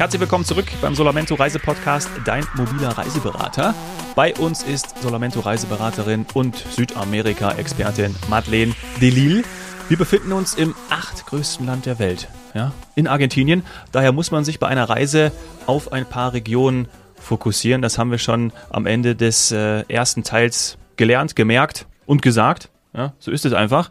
Herzlich 0.00 0.22
willkommen 0.22 0.46
zurück 0.46 0.64
beim 0.80 0.94
Solamento 0.94 1.34
Reisepodcast, 1.34 2.08
dein 2.24 2.42
mobiler 2.56 2.88
Reiseberater. 2.88 3.74
Bei 4.16 4.34
uns 4.34 4.62
ist 4.62 4.98
Solamento 5.02 5.40
Reiseberaterin 5.40 6.24
und 6.32 6.56
Südamerika-Expertin 6.56 8.16
Madeleine 8.30 8.72
Delil. 9.02 9.44
Wir 9.90 9.98
befinden 9.98 10.32
uns 10.32 10.54
im 10.54 10.74
achtgrößten 10.88 11.66
Land 11.66 11.84
der 11.84 11.98
Welt, 11.98 12.28
ja, 12.54 12.72
in 12.94 13.08
Argentinien. 13.08 13.62
Daher 13.92 14.12
muss 14.12 14.30
man 14.30 14.42
sich 14.42 14.58
bei 14.58 14.68
einer 14.68 14.88
Reise 14.88 15.32
auf 15.66 15.92
ein 15.92 16.06
paar 16.06 16.32
Regionen 16.32 16.88
fokussieren. 17.16 17.82
Das 17.82 17.98
haben 17.98 18.10
wir 18.10 18.16
schon 18.16 18.54
am 18.70 18.86
Ende 18.86 19.14
des 19.14 19.52
äh, 19.52 19.82
ersten 19.82 20.24
Teils 20.24 20.78
gelernt, 20.96 21.36
gemerkt 21.36 21.84
und 22.06 22.22
gesagt. 22.22 22.70
Ja, 22.94 23.12
so 23.18 23.30
ist 23.30 23.44
es 23.44 23.52
einfach. 23.52 23.90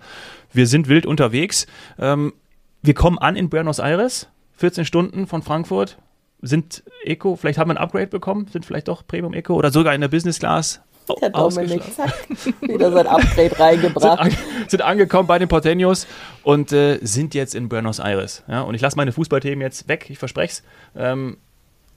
Wir 0.54 0.66
sind 0.66 0.88
wild 0.88 1.06
unterwegs. 1.06 1.68
Ähm, 2.00 2.34
wir 2.82 2.96
kommen 2.96 3.20
an 3.20 3.36
in 3.36 3.50
Buenos 3.50 3.78
Aires. 3.78 4.28
14 4.60 4.84
Stunden 4.84 5.26
von 5.26 5.42
Frankfurt 5.42 5.98
sind 6.42 6.84
Eco, 7.04 7.38
vielleicht 7.38 7.58
haben 7.58 7.70
wir 7.70 7.76
ein 7.76 7.82
Upgrade 7.82 8.08
bekommen, 8.08 8.48
sind 8.52 8.66
vielleicht 8.66 8.90
doch 8.90 9.08
Premium 9.08 9.34
Eco 9.34 9.54
oder 9.54 9.72
sogar 9.72 9.94
in 9.96 10.02
der 10.02 10.10
Business 10.10 10.40
Class. 10.40 10.82
Der 11.22 11.30
Dominik 11.30 11.82
zack, 11.96 12.14
wieder 12.62 12.92
sein 12.92 13.08
Upgrade 13.08 13.58
reingebracht. 13.60 14.24
Sind, 14.24 14.38
an, 14.38 14.68
sind, 14.68 14.82
angekommen 14.82 15.28
bei 15.28 15.40
den 15.40 15.48
Porteños 15.48 16.06
und 16.44 16.74
äh, 16.74 17.00
sind 17.02 17.34
jetzt 17.34 17.56
in 17.56 17.68
Buenos 17.70 18.00
Aires. 18.00 18.44
Ja, 18.48 18.62
und 18.62 18.76
ich 18.76 18.82
lasse 18.82 18.98
meine 18.98 19.14
Fußballthemen 19.14 19.62
jetzt 19.62 19.88
weg, 19.88 20.08
ich 20.10 20.20
verspreche 20.20 20.52
es. 20.52 20.64
Ähm, 20.96 21.38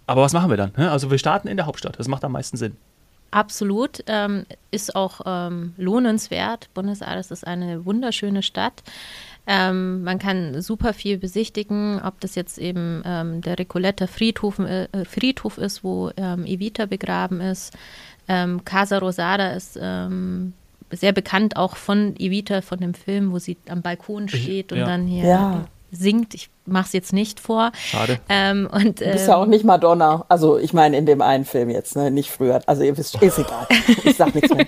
aber 0.06 0.22
was 0.22 0.32
machen 0.32 0.48
wir 0.48 0.56
dann? 0.56 0.74
Also 0.76 1.10
wir 1.10 1.18
starten 1.18 1.48
in 1.48 1.56
der 1.56 1.66
Hauptstadt, 1.66 1.98
das 1.98 2.08
macht 2.08 2.24
am 2.24 2.32
meisten 2.32 2.56
Sinn. 2.56 2.76
Absolut, 3.32 4.04
ähm, 4.08 4.44
ist 4.70 4.94
auch 4.94 5.22
ähm, 5.24 5.72
lohnenswert. 5.78 6.68
Buenos 6.74 7.00
Aires 7.00 7.30
ist 7.30 7.46
eine 7.46 7.84
wunderschöne 7.86 8.42
Stadt. 8.42 8.82
Ähm, 9.46 10.04
man 10.04 10.18
kann 10.18 10.62
super 10.62 10.92
viel 10.92 11.18
besichtigen, 11.18 12.00
ob 12.00 12.20
das 12.20 12.36
jetzt 12.36 12.58
eben 12.58 13.02
ähm, 13.04 13.40
der 13.40 13.58
Recoleta 13.58 14.06
Friedhof, 14.06 14.60
äh, 14.60 14.86
Friedhof 15.04 15.58
ist, 15.58 15.82
wo 15.82 16.10
ähm, 16.16 16.46
Evita 16.46 16.86
begraben 16.86 17.40
ist. 17.40 17.76
Ähm, 18.28 18.64
Casa 18.64 18.98
Rosada 18.98 19.52
ist 19.52 19.76
ähm, 19.80 20.52
sehr 20.90 21.12
bekannt 21.12 21.56
auch 21.56 21.76
von 21.76 22.14
Evita, 22.18 22.60
von 22.60 22.78
dem 22.78 22.94
Film, 22.94 23.32
wo 23.32 23.38
sie 23.38 23.56
am 23.68 23.82
Balkon 23.82 24.28
steht 24.28 24.70
ich, 24.70 24.72
und 24.72 24.78
ja. 24.78 24.86
dann 24.86 25.06
hier 25.06 25.24
ja. 25.24 25.64
singt. 25.90 26.34
Ich 26.34 26.48
mache 26.64 26.86
es 26.86 26.92
jetzt 26.92 27.12
nicht 27.12 27.40
vor. 27.40 27.72
Schade. 27.76 28.18
Ähm, 28.28 28.68
und, 28.70 29.00
du 29.00 29.10
bist 29.10 29.28
ja 29.28 29.36
auch 29.36 29.46
nicht 29.46 29.64
Madonna. 29.64 30.24
Also 30.28 30.58
ich 30.58 30.72
meine 30.72 30.96
in 30.96 31.06
dem 31.06 31.20
einen 31.22 31.44
Film 31.44 31.70
jetzt, 31.70 31.96
ne? 31.96 32.10
nicht 32.10 32.30
früher. 32.30 32.60
Also 32.66 32.82
ihr 32.82 32.96
wisst, 32.96 33.20
ist 33.20 33.38
egal. 33.38 33.66
Ich 34.04 34.16
sag 34.16 34.34
nichts 34.34 34.54
mehr. 34.54 34.66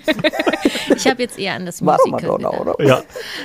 ich 0.95 1.07
habe 1.07 1.21
jetzt 1.21 1.39
eher 1.39 1.53
an 1.53 1.65
das 1.65 1.81
Musical 1.81 2.11
Madonna, 2.11 2.49
gedacht. 2.49 2.79
oder? 2.79 2.85
Ja. 2.85 3.03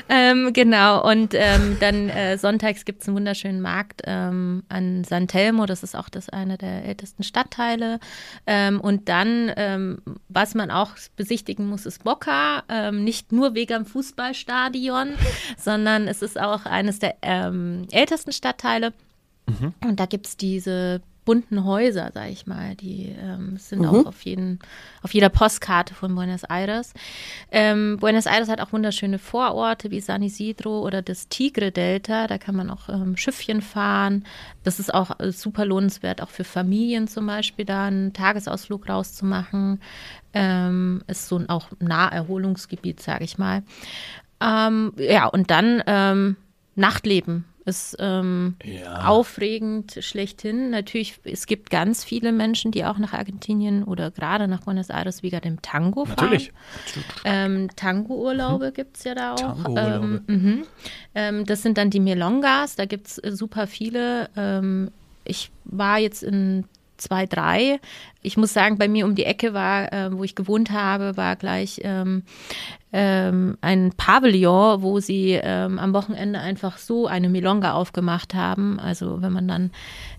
Ähm, 0.09 0.53
genau. 0.53 1.09
Und 1.09 1.35
ähm, 1.35 1.77
dann 1.81 2.09
äh, 2.09 2.39
sonntags 2.39 2.85
gibt 2.85 3.03
es 3.03 3.09
einen 3.09 3.17
wunderschönen 3.17 3.61
Markt 3.61 4.03
ähm, 4.05 4.65
an 4.69 5.05
San 5.05 5.29
Telmo. 5.29 5.67
Das 5.67 5.83
ist 5.83 5.97
auch 5.97 6.09
das 6.09 6.29
eine 6.29 6.59
der 6.59 6.85
ältesten 6.85 7.23
Stadtteile. 7.23 8.01
Ähm, 8.47 8.81
und 8.81 9.09
dann, 9.09 9.53
ähm, 9.57 10.03
was 10.29 10.55
man 10.55 10.71
auch 10.71 10.91
besichtigen 11.17 11.67
muss, 11.69 11.87
ist 11.87 12.05
Boca. 12.05 12.63
nicht 12.93 13.33
nur 13.33 13.55
wegen 13.55 13.85
dem 13.85 13.87
Fußballstadion, 13.87 15.15
sondern 15.57 16.09
es 16.09 16.23
ist 16.23 16.41
auch 16.41 16.65
eines 16.65 16.99
der 16.99 17.17
ältesten 17.23 18.33
Stadtteile. 18.41 18.95
Mhm. 19.47 19.75
Und 19.87 20.01
da 20.01 20.07
gibt 20.07 20.27
es 20.27 20.37
diese 20.39 21.03
bunten 21.27 21.65
Häuser, 21.65 22.11
sag 22.15 22.31
ich 22.31 22.47
mal. 22.47 22.75
Die 22.75 23.15
ähm, 23.21 23.59
sind 23.59 23.81
mhm. 23.81 23.89
auch 23.89 24.07
auf, 24.07 24.23
jeden, 24.23 24.59
auf 25.03 25.13
jeder 25.13 25.29
Postkarte 25.29 25.95
von 25.95 26.15
Buenos 26.15 26.45
Aires. 26.45 26.95
Ähm, 27.51 27.99
Buenos 28.01 28.25
Aires 28.25 28.49
hat 28.49 28.61
auch 28.61 28.73
wunderschöne 28.73 29.19
Vororte 29.19 29.91
wie 29.91 30.01
San 30.01 30.23
Isidro 30.23 30.81
oder 30.81 31.03
das 31.03 31.29
Tigre-Delta. 31.29 32.27
Da 32.27 32.39
kann 32.39 32.57
man 32.57 32.71
auch 32.71 32.89
ähm, 32.89 33.19
Schiffchen 33.19 33.61
fahren. 33.61 34.25
Das 34.65 34.81
ist 34.81 34.93
auch 34.93 35.21
äh, 35.21 35.31
super 35.31 35.67
lohnenswert, 35.67 36.23
auch 36.23 36.31
für 36.31 36.45
Familien 36.45 37.07
zum 37.07 37.27
Beispiel, 37.27 37.67
da 37.67 37.85
einen 37.85 38.15
Tagesausflug 38.15 38.89
rauszumachen. 38.89 39.81
Ähm, 40.33 41.03
ist 41.07 41.29
so 41.29 41.37
ein 41.37 41.51
auch 41.51 41.69
Naherholungsgebiet, 41.81 43.01
sage 43.01 43.25
ich 43.25 43.37
mal. 43.37 43.63
Ähm, 44.41 44.95
ja, 44.97 45.27
und 45.27 45.51
dann 45.51 45.83
ähm, 45.87 46.37
Nachtleben 46.77 47.45
ist 47.71 47.97
ähm, 47.99 48.57
ja. 48.65 49.07
aufregend 49.07 49.97
schlechthin. 50.01 50.71
Natürlich, 50.71 51.21
es 51.25 51.47
gibt 51.47 51.71
ganz 51.71 52.05
viele 52.05 52.33
Menschen, 52.33 52.73
die 52.73 52.85
auch 52.85 52.99
nach 52.99 53.15
Argentinien 53.15 53.85
oder 53.85 54.11
gerade 54.11 54.49
nach 54.49 54.63
Buenos 54.63 54.91
Aires 54.91 55.23
wegen 55.23 55.41
dem 55.41 55.63
Tango 55.63 56.05
fahren. 56.05 56.17
Natürlich. 56.17 56.53
Ähm, 57.25 57.69
Tango-Urlaube 57.77 58.71
mhm. 58.71 58.75
gibt 58.75 58.97
es 58.97 59.05
ja 59.05 59.15
da 59.15 59.35
auch. 59.35 59.57
Ähm, 59.77 60.21
mhm. 60.27 60.63
ähm, 61.15 61.47
das 61.47 61.63
sind 61.63 61.79
dann 61.79 61.91
die 61.91 62.01
Melongas, 62.01 62.77
da 62.77 62.85
gibt 62.85 63.07
es 63.07 63.19
äh, 63.19 63.33
super 63.33 63.67
viele. 63.67 64.29
Ähm, 64.37 64.91
ich 65.25 65.51
war 65.65 65.99
jetzt 65.99 66.23
in 66.23 66.65
zwei, 67.01 67.27
drei. 67.27 67.81
Ich 68.23 68.37
muss 68.37 68.53
sagen, 68.53 68.79
bei 68.79 68.89
mir 68.89 69.07
um 69.07 69.15
die 69.15 69.25
Ecke 69.25 69.55
war, 69.55 69.93
äh, 69.93 70.13
wo 70.13 70.25
ich 70.25 70.35
gewohnt 70.35 70.71
habe, 70.71 71.17
war 71.17 71.37
gleich 71.37 71.81
ähm, 71.85 72.23
ähm, 72.93 73.57
ein 73.61 73.93
Pavillon, 73.97 74.83
wo 74.83 75.01
sie 75.01 75.39
ähm, 75.43 75.79
am 75.79 75.93
Wochenende 75.93 76.41
einfach 76.41 76.79
so 76.79 77.07
eine 77.07 77.29
Milonga 77.29 77.73
aufgemacht 77.73 78.35
haben. 78.35 78.79
Also 78.81 79.23
wenn 79.23 79.33
man 79.33 79.49
dann 79.49 79.71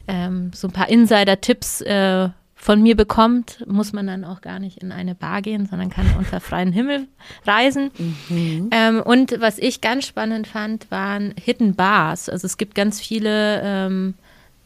ähm, 0.08 0.52
so 0.54 0.68
ein 0.68 0.74
paar 0.74 0.90
Insider-Tipps 0.90 1.82
äh, 1.82 2.30
von 2.62 2.84
mir 2.84 2.96
bekommt, 2.96 3.64
muss 3.68 3.92
man 3.92 4.06
dann 4.06 4.24
auch 4.24 4.42
gar 4.42 4.60
nicht 4.60 4.78
in 4.78 4.92
eine 4.92 5.16
Bar 5.16 5.42
gehen, 5.42 5.66
sondern 5.66 5.90
kann 5.90 6.06
unter 6.18 6.40
freiem 6.40 6.72
Himmel 6.72 7.08
reisen. 7.46 7.90
Mhm. 8.30 8.70
Ähm, 8.72 9.02
und 9.02 9.42
was 9.42 9.58
ich 9.58 9.82
ganz 9.82 10.06
spannend 10.06 10.46
fand, 10.46 10.92
waren 10.92 11.34
Hidden 11.44 11.76
Bars. 11.76 12.30
Also 12.30 12.46
es 12.46 12.58
gibt 12.58 12.76
ganz 12.76 13.02
viele 13.02 13.62
ähm, 13.64 14.14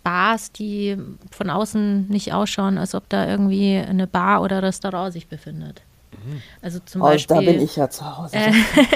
Bars, 0.05 0.51
die 0.51 0.97
von 1.31 1.49
außen 1.49 2.07
nicht 2.09 2.31
ausschauen, 2.31 2.77
als 2.77 2.93
ob 2.93 3.09
da 3.09 3.27
irgendwie 3.27 3.75
eine 3.75 4.05
Bar 4.05 4.43
oder 4.43 4.61
Restaurant 4.61 5.11
sich 5.11 5.27
befindet. 5.27 5.81
Mhm. 6.11 6.43
Also 6.61 6.77
zum 6.85 7.01
oh, 7.01 7.05
Beispiel. 7.05 7.38
Da 7.38 7.41
bin 7.41 7.59
ich 7.59 7.75
ja 7.75 7.89
zu 7.89 8.17
Hause. 8.17 8.35
Äh, 8.35 8.51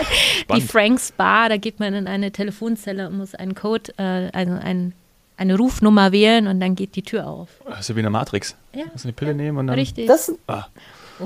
die 0.56 0.62
Franks 0.62 1.12
Bar, 1.12 1.50
da 1.50 1.58
geht 1.58 1.80
man 1.80 1.96
in 1.96 2.08
eine 2.08 2.31
Telefonzelle 2.31 3.08
und 3.08 3.18
muss 3.18 3.34
einen 3.34 3.56
Code, 3.56 3.92
äh, 3.97 4.30
also 4.34 4.53
ein, 4.53 4.94
eine 5.36 5.58
Rufnummer 5.58 6.12
wählen 6.12 6.46
und 6.46 6.59
dann 6.59 6.75
geht 6.75 6.96
die 6.96 7.02
Tür 7.02 7.26
auf. 7.28 7.50
Das 7.68 7.80
ist 7.80 7.90
ja 7.90 7.96
wie 7.96 8.02
eine 8.02 8.12
Matrix. 8.12 8.56
Ja. 8.74 8.86
Muss 8.94 9.03
eine 9.03 9.14
Pille 9.14 9.31
ja, 9.31 9.38
nehmen 9.38 9.58
und 9.58 9.66
dann. 9.66 9.80
Richtig. 9.80 10.06
Das, 10.06 10.31
ah. 10.46 10.66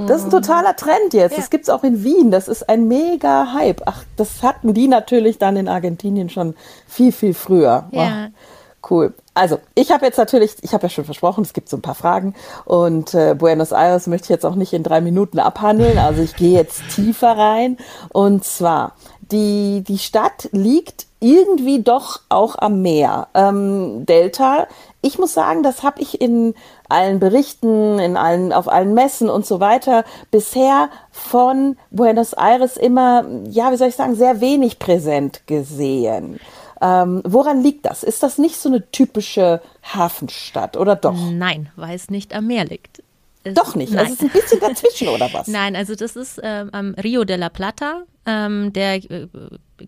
das 0.07 0.21
ist 0.21 0.27
ein 0.27 0.31
totaler 0.31 0.77
Trend 0.77 1.13
jetzt. 1.13 1.33
Ja. 1.33 1.38
Das 1.39 1.50
gibt 1.50 1.63
es 1.63 1.69
auch 1.69 1.83
in 1.83 2.05
Wien. 2.05 2.31
Das 2.31 2.47
ist 2.47 2.69
ein 2.69 2.88
mega 2.88 3.51
Hype. 3.53 3.81
Ach, 3.85 4.05
das 4.15 4.44
hatten 4.44 4.73
die 4.73 4.88
natürlich 4.88 5.39
dann 5.39 5.57
in 5.57 5.67
Argentinien 5.67 6.29
schon 6.29 6.55
viel, 6.88 7.11
viel 7.11 7.33
früher. 7.33 7.89
Ja. 7.91 8.29
Oh. 8.29 8.89
Cool. 8.89 9.13
Also, 9.33 9.59
ich 9.73 9.91
habe 9.91 10.05
jetzt 10.05 10.17
natürlich, 10.17 10.55
ich 10.61 10.73
habe 10.73 10.83
ja 10.83 10.89
schon 10.89 11.05
versprochen, 11.05 11.44
es 11.44 11.53
gibt 11.53 11.69
so 11.69 11.77
ein 11.77 11.81
paar 11.81 11.95
Fragen 11.95 12.35
und 12.66 13.13
äh, 13.13 13.35
Buenos 13.35 13.71
Aires 13.71 14.07
möchte 14.07 14.25
ich 14.25 14.29
jetzt 14.29 14.45
auch 14.45 14.55
nicht 14.55 14.73
in 14.73 14.83
drei 14.83 15.01
Minuten 15.01 15.39
abhandeln. 15.39 15.97
Also 15.97 16.21
ich 16.21 16.35
gehe 16.35 16.53
jetzt 16.53 16.83
tiefer 16.95 17.38
rein 17.38 17.77
und 18.09 18.44
zwar 18.44 18.94
die 19.31 19.83
die 19.88 19.97
Stadt 19.97 20.49
liegt 20.51 21.07
irgendwie 21.19 21.81
doch 21.81 22.19
auch 22.29 22.57
am 22.57 22.81
Meer. 22.81 23.27
Ähm, 23.33 24.05
Delta. 24.05 24.67
Ich 25.01 25.17
muss 25.17 25.33
sagen, 25.33 25.63
das 25.63 25.81
habe 25.81 26.01
ich 26.01 26.21
in 26.21 26.53
allen 26.89 27.19
Berichten, 27.19 27.97
in 28.00 28.17
allen 28.17 28.53
auf 28.53 28.67
allen 28.67 28.94
Messen 28.94 29.29
und 29.29 29.45
so 29.45 29.59
weiter 29.59 30.03
bisher 30.31 30.89
von 31.11 31.77
Buenos 31.91 32.33
Aires 32.33 32.77
immer, 32.77 33.25
ja, 33.50 33.71
wie 33.71 33.77
soll 33.77 33.88
ich 33.88 33.95
sagen, 33.95 34.15
sehr 34.15 34.41
wenig 34.41 34.79
präsent 34.79 35.47
gesehen. 35.47 36.39
Ähm, 36.83 37.21
woran 37.23 37.63
liegt 37.63 37.85
das? 37.85 38.03
Ist 38.03 38.23
das 38.23 38.38
nicht 38.38 38.57
so 38.57 38.67
eine 38.67 38.91
typische 38.91 39.61
Hafenstadt 39.83 40.75
oder 40.75 40.97
doch? 40.97 41.16
Nein, 41.31 41.69
weil 41.77 41.95
es 41.95 42.09
nicht 42.09 42.35
am 42.35 42.47
Meer 42.47 42.66
liegt. 42.66 43.01
Es, 43.45 43.53
doch 43.53 43.75
nicht. 43.75 43.95
Also 43.95 44.03
Nein. 44.03 44.11
Also 44.11 44.25
es 44.25 44.33
ist 44.33 44.35
ein 44.35 44.41
bisschen 44.41 44.59
dazwischen 44.59 45.07
oder 45.07 45.29
was? 45.31 45.47
Nein, 45.47 45.75
also 45.77 45.95
das 45.95 46.17
ist 46.17 46.41
ähm, 46.44 46.69
am 46.73 46.94
Rio 46.95 47.23
de 47.23 47.38
la 47.38 47.47
Plata. 47.47 48.03
Ähm, 48.25 48.71
der 48.73 48.95
äh, 48.95 49.27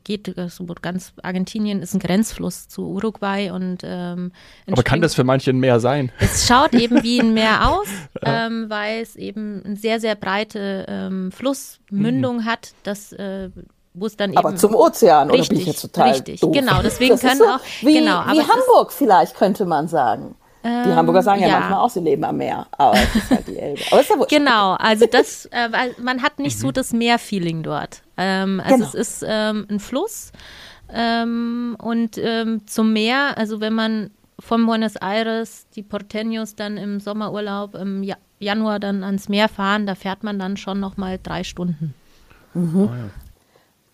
geht 0.04 0.34
so 0.50 0.66
ganz 0.82 1.14
Argentinien 1.24 1.82
ist 1.82 1.94
ein 1.94 2.00
Grenzfluss 2.00 2.68
zu 2.68 2.86
Uruguay 2.90 3.50
und 3.52 3.78
ähm, 3.84 4.34
aber 4.70 4.84
kann 4.84 5.00
das 5.00 5.16
für 5.16 5.24
manche 5.24 5.52
ein 5.52 5.60
Meer 5.60 5.80
sein? 5.80 6.12
Es 6.20 6.46
schaut 6.46 6.74
eben 6.74 7.02
wie 7.02 7.22
ein 7.22 7.34
Meer 7.34 7.70
aus, 7.70 7.88
ja. 8.22 8.48
ähm, 8.48 8.66
weil 8.70 9.02
es 9.02 9.16
eben 9.16 9.64
eine 9.64 9.78
sehr 9.78 10.02
sehr 10.02 10.16
breite 10.16 10.86
ähm, 10.90 11.32
Flussmündung 11.32 12.38
mhm. 12.38 12.46
hat, 12.46 12.74
das 12.84 13.14
äh, 13.14 13.52
wo 13.96 14.06
es 14.06 14.18
dann 14.18 14.32
eben. 14.32 14.38
Aber 14.38 14.56
zum 14.56 14.76
Ozean, 14.76 15.30
richtig, 15.30 15.48
oder 15.48 15.50
bin 15.50 15.60
ich 15.60 15.68
jetzt 15.68 15.82
total 15.82 16.10
Richtig, 16.12 16.40
doof? 16.42 16.52
genau. 16.54 16.82
Deswegen 16.82 17.18
können 17.18 17.38
so 17.38 17.46
auch. 17.46 17.60
Wie, 17.82 17.94
genau, 17.94 18.24
wie 18.32 18.42
Hamburg 18.42 18.92
vielleicht, 18.92 19.36
könnte 19.36 19.66
man 19.66 19.88
sagen. 19.88 20.36
Die 20.66 20.70
ähm, 20.70 20.96
Hamburger 20.96 21.22
sagen 21.22 21.42
ja, 21.42 21.48
ja, 21.48 21.60
manchmal 21.60 21.80
auch, 21.80 21.90
sie 21.92 22.00
leben 22.00 22.24
am 22.24 22.38
Meer. 22.38 22.66
Aber 22.72 22.96
es 22.96 23.16
ist 23.16 23.30
halt 23.30 23.48
die 23.48 23.58
Elbe. 23.58 23.82
Aber 23.92 24.02
ist 24.02 24.10
ja 24.10 24.18
wurscht. 24.18 24.32
Genau, 24.32 24.74
also 24.74 25.06
das, 25.06 25.46
äh, 25.52 25.70
man 26.02 26.24
hat 26.24 26.40
nicht 26.40 26.58
so 26.58 26.68
mhm. 26.68 26.74
das 26.74 26.92
Meer-Feeling 26.92 27.62
dort. 27.62 28.02
Ähm, 28.18 28.60
also 28.64 28.78
genau. 28.78 28.88
es 28.88 28.94
ist 28.96 29.26
ähm, 29.28 29.68
ein 29.70 29.80
Fluss. 29.80 30.32
Ähm, 30.92 31.78
und 31.80 32.18
ähm, 32.18 32.66
zum 32.66 32.94
Meer, 32.94 33.38
also 33.38 33.60
wenn 33.60 33.74
man 33.74 34.10
von 34.40 34.66
Buenos 34.66 34.96
Aires 34.96 35.68
die 35.76 35.84
Porteños 35.84 36.56
dann 36.56 36.78
im 36.78 37.00
Sommerurlaub 37.00 37.76
im 37.76 38.04
Januar 38.40 38.80
dann 38.80 39.04
ans 39.04 39.30
Meer 39.30 39.50
fahren, 39.50 39.86
da 39.86 39.94
fährt 39.94 40.24
man 40.24 40.40
dann 40.40 40.58
schon 40.58 40.80
noch 40.80 40.98
mal 40.98 41.20
drei 41.22 41.44
Stunden. 41.44 41.94
Mhm. 42.56 42.90
Oh 42.90 42.94
ja. 42.94 43.10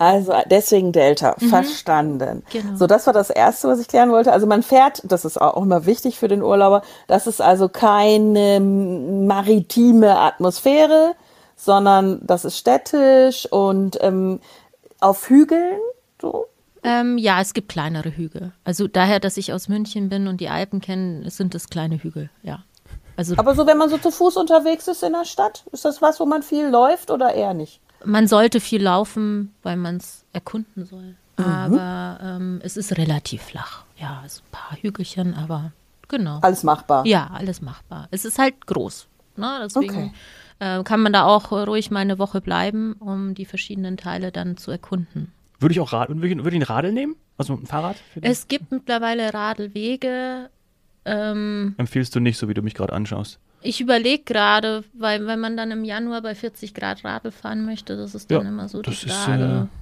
Also 0.01 0.33
deswegen 0.49 0.91
Delta, 0.93 1.35
mhm. 1.39 1.49
verstanden. 1.49 2.41
Genau. 2.51 2.75
So, 2.75 2.87
das 2.87 3.05
war 3.05 3.13
das 3.13 3.29
Erste, 3.29 3.67
was 3.67 3.79
ich 3.79 3.87
klären 3.87 4.09
wollte. 4.09 4.33
Also 4.33 4.47
man 4.47 4.63
fährt, 4.63 5.03
das 5.03 5.25
ist 5.25 5.39
auch 5.39 5.61
immer 5.61 5.85
wichtig 5.85 6.17
für 6.17 6.27
den 6.27 6.41
Urlauber, 6.41 6.81
das 7.05 7.27
ist 7.27 7.39
also 7.39 7.69
keine 7.69 8.59
maritime 8.59 10.17
Atmosphäre, 10.17 11.13
sondern 11.55 12.19
das 12.25 12.45
ist 12.45 12.57
städtisch 12.57 13.45
und 13.51 13.99
ähm, 14.01 14.39
auf 14.99 15.29
Hügeln. 15.29 15.79
So. 16.19 16.47
Ähm, 16.81 17.19
ja, 17.19 17.39
es 17.39 17.53
gibt 17.53 17.69
kleinere 17.69 18.09
Hügel. 18.09 18.53
Also 18.63 18.87
daher, 18.87 19.19
dass 19.19 19.37
ich 19.37 19.53
aus 19.53 19.69
München 19.69 20.09
bin 20.09 20.27
und 20.27 20.41
die 20.41 20.49
Alpen 20.49 20.81
kenne, 20.81 21.29
sind 21.29 21.53
es 21.53 21.69
kleine 21.69 22.01
Hügel, 22.01 22.31
ja. 22.41 22.63
Also, 23.17 23.35
Aber 23.37 23.53
so, 23.53 23.67
wenn 23.67 23.77
man 23.77 23.91
so 23.91 23.99
zu 23.99 24.09
Fuß 24.09 24.35
unterwegs 24.37 24.87
ist 24.87 25.03
in 25.03 25.13
der 25.13 25.25
Stadt, 25.25 25.63
ist 25.71 25.85
das 25.85 26.01
was, 26.01 26.19
wo 26.19 26.25
man 26.25 26.41
viel 26.41 26.65
läuft 26.69 27.11
oder 27.11 27.35
eher 27.35 27.53
nicht? 27.53 27.81
Man 28.05 28.27
sollte 28.27 28.59
viel 28.59 28.81
laufen, 28.83 29.53
weil 29.63 29.77
man 29.77 29.97
es 29.97 30.25
erkunden 30.33 30.85
soll. 30.85 31.15
Mhm. 31.37 31.45
Aber 31.45 32.19
ähm, 32.21 32.59
es 32.63 32.77
ist 32.77 32.97
relativ 32.97 33.41
flach. 33.41 33.83
Ja, 33.97 34.23
es 34.25 34.35
sind 34.35 34.45
ein 34.47 34.51
paar 34.51 34.77
Hügelchen, 34.77 35.33
aber 35.33 35.71
genau. 36.07 36.39
Alles 36.41 36.63
machbar. 36.63 37.05
Ja, 37.05 37.29
alles 37.33 37.61
machbar. 37.61 38.07
Es 38.11 38.25
ist 38.25 38.39
halt 38.39 38.65
groß. 38.65 39.07
Ne? 39.37 39.59
Deswegen 39.63 40.13
okay. 40.59 40.79
äh, 40.79 40.83
kann 40.83 41.01
man 41.01 41.13
da 41.13 41.25
auch 41.25 41.51
ruhig 41.51 41.91
mal 41.91 41.99
eine 41.99 42.19
Woche 42.19 42.41
bleiben, 42.41 42.93
um 42.93 43.33
die 43.33 43.45
verschiedenen 43.45 43.97
Teile 43.97 44.31
dann 44.31 44.57
zu 44.57 44.71
erkunden. 44.71 45.31
Würde 45.59 45.73
ich 45.73 45.79
auch 45.79 45.93
Rad, 45.93 46.09
würde 46.09 46.27
ich, 46.27 46.35
würde 46.37 46.57
ich 46.57 46.61
ein 46.61 46.63
Radl 46.63 46.91
nehmen? 46.91 47.15
Also 47.37 47.53
ein 47.53 47.65
Fahrrad? 47.65 47.95
Es 48.21 48.47
gibt 48.47 48.71
mittlerweile 48.71 49.33
Radlwege. 49.33 50.49
Ähm, 51.05 51.75
Empfiehlst 51.77 52.15
du 52.15 52.19
nicht, 52.19 52.37
so 52.37 52.49
wie 52.49 52.53
du 52.53 52.61
mich 52.61 52.73
gerade 52.73 52.93
anschaust? 52.93 53.39
Ich 53.63 53.79
überlege 53.79 54.23
gerade, 54.23 54.83
weil 54.93 55.27
wenn 55.27 55.39
man 55.39 55.55
dann 55.55 55.71
im 55.71 55.83
Januar 55.83 56.21
bei 56.21 56.33
40 56.35 56.73
Grad 56.73 57.03
Radl 57.03 57.31
fahren 57.31 57.65
möchte, 57.65 57.95
das 57.95 58.15
ist 58.15 58.31
dann 58.31 58.43
ja, 58.43 58.49
immer 58.49 58.67
so 58.67 58.81
die 58.81 58.91
Frage. 58.91 59.43
Ist, 59.43 59.49
äh, 59.49 59.80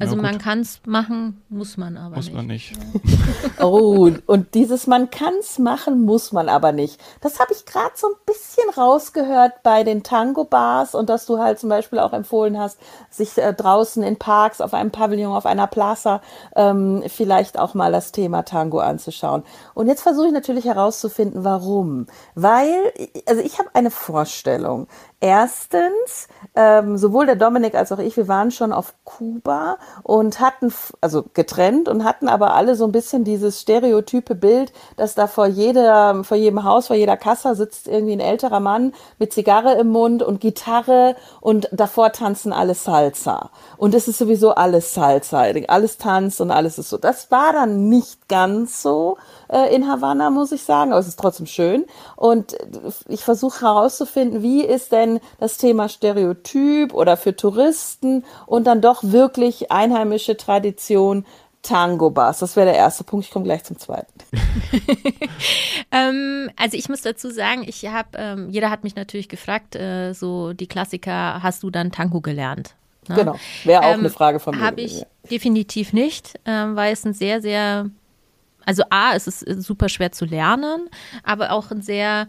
also 0.00 0.14
ja, 0.14 0.22
man 0.22 0.38
kann 0.38 0.60
es 0.60 0.80
machen, 0.86 1.42
muss 1.48 1.76
man 1.76 1.96
aber 1.96 2.16
muss 2.16 2.26
nicht. 2.26 2.34
man 2.34 2.46
nicht. 2.46 2.72
oh, 3.60 4.10
und 4.26 4.54
dieses 4.54 4.86
man 4.86 5.10
kann 5.10 5.34
es 5.40 5.58
machen, 5.58 6.04
muss 6.04 6.30
man 6.30 6.48
aber 6.48 6.70
nicht. 6.70 7.00
Das 7.20 7.40
habe 7.40 7.52
ich 7.52 7.66
gerade 7.66 7.90
so 7.94 8.06
ein 8.06 8.14
bisschen 8.24 8.70
rausgehört 8.76 9.62
bei 9.64 9.82
den 9.82 10.04
Tango-Bars 10.04 10.94
und 10.94 11.08
dass 11.08 11.26
du 11.26 11.38
halt 11.38 11.58
zum 11.58 11.68
Beispiel 11.68 11.98
auch 11.98 12.12
empfohlen 12.12 12.58
hast, 12.58 12.78
sich 13.10 13.36
äh, 13.38 13.52
draußen 13.52 14.02
in 14.04 14.18
Parks, 14.18 14.60
auf 14.60 14.72
einem 14.72 14.92
Pavillon, 14.92 15.32
auf 15.32 15.46
einer 15.46 15.66
Plaza 15.66 16.22
ähm, 16.54 17.02
vielleicht 17.08 17.58
auch 17.58 17.74
mal 17.74 17.90
das 17.90 18.12
Thema 18.12 18.42
Tango 18.44 18.78
anzuschauen. 18.78 19.42
Und 19.74 19.88
jetzt 19.88 20.02
versuche 20.02 20.28
ich 20.28 20.32
natürlich 20.32 20.66
herauszufinden, 20.66 21.42
warum. 21.42 22.06
Weil, 22.36 22.92
also 23.26 23.42
ich 23.42 23.58
habe 23.58 23.70
eine 23.74 23.90
Vorstellung. 23.90 24.86
Erstens, 25.20 26.28
ähm, 26.54 26.96
sowohl 26.96 27.26
der 27.26 27.34
Dominik 27.34 27.74
als 27.74 27.90
auch 27.90 27.98
ich, 27.98 28.16
wir 28.16 28.28
waren 28.28 28.52
schon 28.52 28.72
auf 28.72 28.94
Kuba 29.02 29.78
und 30.04 30.38
hatten, 30.38 30.72
also 31.00 31.24
getrennt 31.34 31.88
und 31.88 32.04
hatten 32.04 32.28
aber 32.28 32.54
alle 32.54 32.76
so 32.76 32.84
ein 32.84 32.92
bisschen 32.92 33.24
dieses 33.24 33.60
stereotype 33.60 34.36
Bild, 34.36 34.72
dass 34.96 35.16
da 35.16 35.26
vor 35.26 35.46
jeder, 35.46 36.22
vor 36.22 36.36
jedem 36.36 36.62
Haus, 36.62 36.86
vor 36.86 36.94
jeder 36.94 37.16
Kasse 37.16 37.56
sitzt 37.56 37.88
irgendwie 37.88 38.12
ein 38.12 38.20
älterer 38.20 38.60
Mann 38.60 38.92
mit 39.18 39.32
Zigarre 39.32 39.74
im 39.74 39.88
Mund 39.88 40.22
und 40.22 40.40
Gitarre 40.40 41.16
und 41.40 41.68
davor 41.72 42.12
tanzen 42.12 42.52
alle 42.52 42.76
Salsa. 42.76 43.50
Und 43.76 43.96
es 43.96 44.06
ist 44.06 44.18
sowieso 44.18 44.54
alles 44.54 44.94
Salsa, 44.94 45.46
alles 45.66 45.98
tanzt 45.98 46.40
und 46.40 46.52
alles 46.52 46.78
ist 46.78 46.90
so. 46.90 46.96
Das 46.96 47.32
war 47.32 47.52
dann 47.52 47.88
nicht 47.88 48.28
ganz 48.28 48.82
so 48.82 49.18
äh, 49.48 49.74
in 49.74 49.88
Havanna, 49.88 50.30
muss 50.30 50.52
ich 50.52 50.62
sagen, 50.62 50.92
aber 50.92 51.00
es 51.00 51.08
ist 51.08 51.18
trotzdem 51.18 51.46
schön. 51.46 51.84
Und 52.16 52.56
ich 53.08 53.24
versuche 53.24 53.62
herauszufinden, 53.62 54.42
wie 54.42 54.64
ist 54.64 54.92
denn 54.92 55.20
das 55.40 55.56
Thema 55.56 55.88
Stereotyp 55.88 56.94
oder 56.94 57.16
für 57.16 57.34
Touristen 57.34 58.24
und 58.46 58.66
dann 58.66 58.80
doch 58.80 59.02
wirklich 59.02 59.70
einheimische 59.70 60.36
Tradition 60.36 61.24
Tango-Bars. 61.62 62.38
Das 62.38 62.56
wäre 62.56 62.66
der 62.66 62.76
erste 62.76 63.04
Punkt. 63.04 63.26
Ich 63.26 63.32
komme 63.32 63.44
gleich 63.44 63.64
zum 63.64 63.78
zweiten. 63.78 64.12
ähm, 65.92 66.50
also 66.56 66.76
ich 66.76 66.88
muss 66.88 67.02
dazu 67.02 67.30
sagen, 67.30 67.64
ich 67.66 67.86
habe, 67.86 68.08
ähm, 68.14 68.50
jeder 68.50 68.70
hat 68.70 68.84
mich 68.84 68.94
natürlich 68.94 69.28
gefragt, 69.28 69.74
äh, 69.74 70.12
so 70.12 70.52
die 70.52 70.66
Klassiker, 70.66 71.42
hast 71.42 71.62
du 71.62 71.70
dann 71.70 71.90
Tango 71.90 72.20
gelernt? 72.20 72.74
Ne? 73.08 73.16
Genau, 73.16 73.36
wäre 73.64 73.82
auch 73.82 73.94
ähm, 73.94 74.00
eine 74.00 74.10
Frage 74.10 74.38
von 74.38 74.56
mir. 74.56 74.64
Habe 74.64 74.80
ich 74.82 75.04
definitiv 75.30 75.92
nicht, 75.92 76.38
ähm, 76.44 76.76
weil 76.76 76.92
es 76.92 77.04
ein 77.04 77.14
sehr, 77.14 77.40
sehr 77.40 77.90
also 78.68 78.82
A, 78.90 79.14
es 79.14 79.26
ist 79.26 79.62
super 79.62 79.88
schwer 79.88 80.12
zu 80.12 80.26
lernen, 80.26 80.90
aber 81.22 81.52
auch 81.52 81.70
ein 81.70 81.80
sehr 81.80 82.28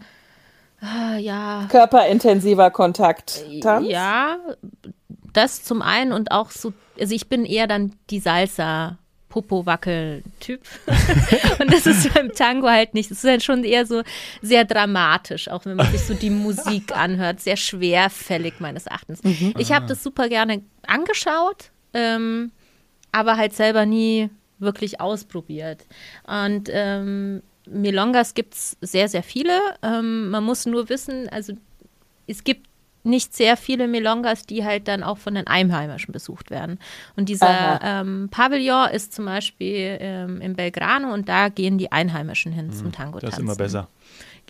äh, 0.82 1.20
ja 1.20 1.66
körperintensiver 1.70 2.70
Kontakt. 2.70 3.44
Tanz? 3.60 3.86
Ja, 3.86 4.38
das 5.34 5.62
zum 5.62 5.82
einen 5.82 6.12
und 6.12 6.32
auch 6.32 6.50
so, 6.50 6.72
also 6.98 7.14
ich 7.14 7.28
bin 7.28 7.44
eher 7.44 7.66
dann 7.66 7.92
die 8.08 8.20
Salsa 8.20 8.96
Popo-Wackel-Typ. 9.28 10.62
und 11.60 11.72
das 11.72 11.86
ist 11.86 12.12
beim 12.14 12.32
Tango 12.32 12.68
halt 12.68 12.94
nicht. 12.94 13.10
Es 13.10 13.18
ist 13.18 13.30
halt 13.30 13.42
schon 13.42 13.62
eher 13.62 13.84
so 13.84 14.02
sehr 14.40 14.64
dramatisch, 14.64 15.48
auch 15.48 15.66
wenn 15.66 15.76
man 15.76 15.92
sich 15.92 16.00
so 16.00 16.14
die 16.14 16.30
Musik 16.30 16.96
anhört. 16.96 17.40
Sehr 17.40 17.58
schwerfällig 17.58 18.54
meines 18.60 18.86
Erachtens. 18.86 19.22
Mhm. 19.22 19.52
Ich 19.58 19.72
habe 19.72 19.84
das 19.86 20.02
super 20.02 20.30
gerne 20.30 20.62
angeschaut, 20.86 21.70
ähm, 21.92 22.50
aber 23.12 23.36
halt 23.36 23.52
selber 23.52 23.84
nie 23.84 24.30
wirklich 24.60 25.00
ausprobiert. 25.00 25.86
Und 26.26 26.68
ähm, 26.70 27.42
Milongas 27.66 28.34
gibt 28.34 28.54
es 28.54 28.76
sehr, 28.80 29.08
sehr 29.08 29.22
viele. 29.22 29.58
Ähm, 29.82 30.30
man 30.30 30.44
muss 30.44 30.66
nur 30.66 30.88
wissen, 30.88 31.28
also 31.28 31.54
es 32.26 32.44
gibt 32.44 32.68
nicht 33.02 33.34
sehr 33.34 33.56
viele 33.56 33.88
Milongas, 33.88 34.44
die 34.44 34.64
halt 34.64 34.86
dann 34.86 35.02
auch 35.02 35.18
von 35.18 35.34
den 35.34 35.46
Einheimischen 35.46 36.12
besucht 36.12 36.50
werden. 36.50 36.78
Und 37.16 37.28
dieser 37.28 37.80
ähm, 37.82 38.28
Pavillon 38.30 38.90
ist 38.90 39.14
zum 39.14 39.24
Beispiel 39.24 39.96
ähm, 40.00 40.40
in 40.40 40.54
Belgrano 40.54 41.12
und 41.12 41.28
da 41.28 41.48
gehen 41.48 41.78
die 41.78 41.92
Einheimischen 41.92 42.52
hin 42.52 42.66
mhm, 42.66 42.72
zum 42.72 42.92
Tango 42.92 43.18
tanzen. 43.18 43.26
Das 43.30 43.38
ist 43.38 43.42
immer 43.42 43.56
besser. 43.56 43.88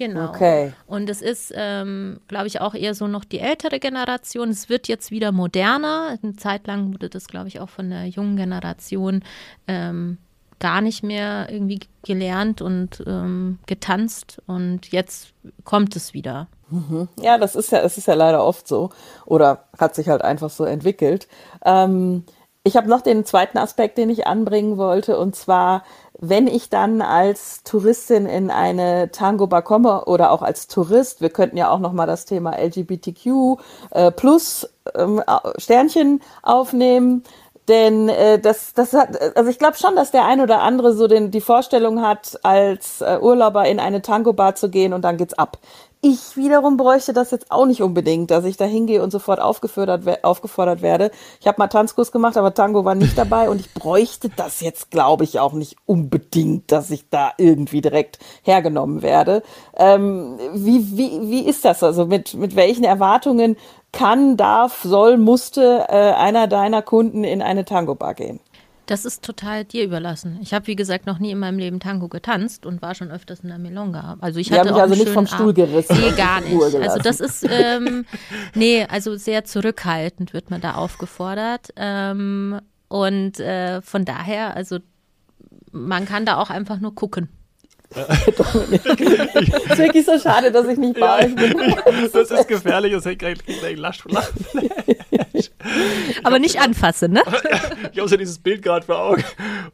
Genau. 0.00 0.30
Okay. 0.30 0.72
Und 0.86 1.10
es 1.10 1.20
ist, 1.20 1.52
ähm, 1.54 2.20
glaube 2.26 2.46
ich, 2.46 2.62
auch 2.62 2.74
eher 2.74 2.94
so 2.94 3.06
noch 3.06 3.22
die 3.22 3.38
ältere 3.38 3.78
Generation. 3.78 4.48
Es 4.48 4.70
wird 4.70 4.88
jetzt 4.88 5.10
wieder 5.10 5.30
moderner. 5.30 6.16
Eine 6.22 6.36
Zeit 6.36 6.66
lang 6.66 6.94
wurde 6.94 7.10
das, 7.10 7.26
glaube 7.26 7.48
ich, 7.48 7.60
auch 7.60 7.68
von 7.68 7.90
der 7.90 8.06
jungen 8.06 8.38
Generation 8.38 9.22
ähm, 9.68 10.16
gar 10.58 10.80
nicht 10.80 11.02
mehr 11.02 11.48
irgendwie 11.50 11.80
gelernt 12.02 12.62
und 12.62 13.04
ähm, 13.06 13.58
getanzt. 13.66 14.40
Und 14.46 14.90
jetzt 14.90 15.34
kommt 15.64 15.94
es 15.96 16.14
wieder. 16.14 16.48
Mhm. 16.70 17.08
Ja, 17.20 17.36
das 17.36 17.54
ist 17.54 17.70
ja, 17.70 17.80
es 17.80 17.98
ist 17.98 18.08
ja 18.08 18.14
leider 18.14 18.42
oft 18.42 18.66
so. 18.66 18.88
Oder 19.26 19.64
hat 19.78 19.94
sich 19.94 20.08
halt 20.08 20.22
einfach 20.22 20.48
so 20.48 20.64
entwickelt. 20.64 21.28
Ähm, 21.62 22.24
ich 22.64 22.76
habe 22.76 22.88
noch 22.88 23.00
den 23.00 23.24
zweiten 23.24 23.58
Aspekt, 23.58 23.96
den 23.98 24.10
ich 24.10 24.26
anbringen 24.26 24.76
wollte, 24.76 25.18
und 25.18 25.34
zwar 25.34 25.82
wenn 26.22 26.46
ich 26.46 26.68
dann 26.68 27.00
als 27.00 27.62
Touristin 27.64 28.26
in 28.26 28.50
eine 28.50 29.10
Tango-Bar 29.10 29.62
komme 29.62 30.04
oder 30.04 30.30
auch 30.30 30.42
als 30.42 30.68
Tourist, 30.68 31.22
wir 31.22 31.30
könnten 31.30 31.56
ja 31.56 31.70
auch 31.70 31.78
noch 31.78 31.94
mal 31.94 32.06
das 32.06 32.26
Thema 32.26 32.58
LGBTQ 32.58 33.58
äh, 33.90 34.10
plus 34.10 34.68
ähm, 34.94 35.22
Sternchen 35.56 36.20
aufnehmen, 36.42 37.24
denn 37.68 38.10
äh, 38.10 38.38
das, 38.38 38.74
das 38.74 38.92
hat, 38.92 39.18
also 39.36 39.48
ich 39.48 39.58
glaube 39.58 39.78
schon, 39.78 39.96
dass 39.96 40.10
der 40.10 40.26
ein 40.26 40.42
oder 40.42 40.60
andere 40.60 40.92
so 40.92 41.06
den, 41.06 41.30
die 41.30 41.40
Vorstellung 41.40 42.02
hat, 42.02 42.38
als 42.42 43.00
äh, 43.00 43.18
Urlauber 43.18 43.64
in 43.66 43.80
eine 43.80 44.02
Tango-Bar 44.02 44.56
zu 44.56 44.68
gehen 44.68 44.92
und 44.92 45.02
dann 45.02 45.16
geht's 45.16 45.34
ab. 45.34 45.56
Ich 46.02 46.34
wiederum 46.34 46.78
bräuchte 46.78 47.12
das 47.12 47.30
jetzt 47.30 47.50
auch 47.50 47.66
nicht 47.66 47.82
unbedingt, 47.82 48.30
dass 48.30 48.46
ich 48.46 48.56
da 48.56 48.64
hingehe 48.64 49.02
und 49.02 49.10
sofort 49.10 49.38
aufgefordert, 49.38 50.24
aufgefordert 50.24 50.80
werde. 50.80 51.10
Ich 51.40 51.46
habe 51.46 51.58
mal 51.58 51.68
Tanzkurs 51.68 52.10
gemacht, 52.10 52.38
aber 52.38 52.54
Tango 52.54 52.86
war 52.86 52.94
nicht 52.94 53.18
dabei 53.18 53.50
und 53.50 53.60
ich 53.60 53.74
bräuchte 53.74 54.30
das 54.34 54.62
jetzt, 54.62 54.90
glaube 54.90 55.24
ich, 55.24 55.40
auch 55.40 55.52
nicht 55.52 55.76
unbedingt, 55.84 56.72
dass 56.72 56.90
ich 56.90 57.10
da 57.10 57.32
irgendwie 57.36 57.82
direkt 57.82 58.18
hergenommen 58.42 59.02
werde. 59.02 59.42
Ähm, 59.76 60.38
wie, 60.54 60.96
wie, 60.96 61.30
wie 61.30 61.46
ist 61.46 61.66
das? 61.66 61.82
Also 61.82 62.06
mit, 62.06 62.32
mit 62.32 62.56
welchen 62.56 62.84
Erwartungen 62.84 63.58
kann, 63.92 64.38
darf, 64.38 64.80
soll, 64.82 65.18
musste 65.18 65.84
äh, 65.90 66.12
einer 66.12 66.46
deiner 66.46 66.80
Kunden 66.80 67.24
in 67.24 67.42
eine 67.42 67.66
Tango-Bar 67.66 68.14
gehen? 68.14 68.40
Das 68.90 69.04
ist 69.04 69.22
total 69.22 69.64
dir 69.64 69.84
überlassen. 69.84 70.40
Ich 70.42 70.52
habe, 70.52 70.66
wie 70.66 70.74
gesagt, 70.74 71.06
noch 71.06 71.20
nie 71.20 71.30
in 71.30 71.38
meinem 71.38 71.60
Leben 71.60 71.78
Tango 71.78 72.08
getanzt 72.08 72.66
und 72.66 72.82
war 72.82 72.96
schon 72.96 73.12
öfters 73.12 73.38
in 73.38 73.48
der 73.48 73.58
Milonga. 73.58 74.16
Also 74.20 74.40
ich 74.40 74.50
hatte 74.50 74.74
auch 74.74 74.80
also 74.80 74.96
nicht 74.96 75.10
vom 75.10 75.28
Stuhl 75.28 75.54
gerissen. 75.54 75.96
Nee, 75.96 76.10
gar 76.16 76.40
nicht. 76.40 76.60
Also 76.60 76.98
das 76.98 77.20
ist, 77.20 77.46
ähm, 77.48 78.04
nee, 78.56 78.84
also 78.90 79.14
sehr 79.14 79.44
zurückhaltend 79.44 80.32
wird 80.32 80.50
man 80.50 80.60
da 80.60 80.74
aufgefordert. 80.74 81.68
Ähm, 81.76 82.60
und 82.88 83.38
äh, 83.38 83.80
von 83.80 84.04
daher, 84.04 84.56
also 84.56 84.78
man 85.70 86.04
kann 86.04 86.26
da 86.26 86.38
auch 86.38 86.50
einfach 86.50 86.80
nur 86.80 86.92
gucken. 86.92 87.28
es 87.94 88.28
ist 88.28 89.78
wirklich 89.78 90.06
so 90.06 90.16
schade, 90.18 90.52
dass 90.52 90.66
ich 90.68 90.78
nicht 90.78 90.98
bei 90.98 91.26
euch 91.26 91.34
bin. 91.34 91.56
das 92.12 92.30
ist 92.30 92.46
gefährlich, 92.46 92.92
das 92.92 93.04
hängt 93.04 93.18
gleich 93.18 93.76
lachen. 93.76 94.16
Aber 96.22 96.38
nicht 96.38 96.60
anfassen, 96.60 97.12
ne? 97.12 97.22
Ich 97.92 97.98
habe 97.98 98.08
so 98.08 98.16
dieses 98.16 98.38
Bild 98.38 98.62
gerade 98.62 98.86
vor 98.86 98.98
Augen. 98.98 99.24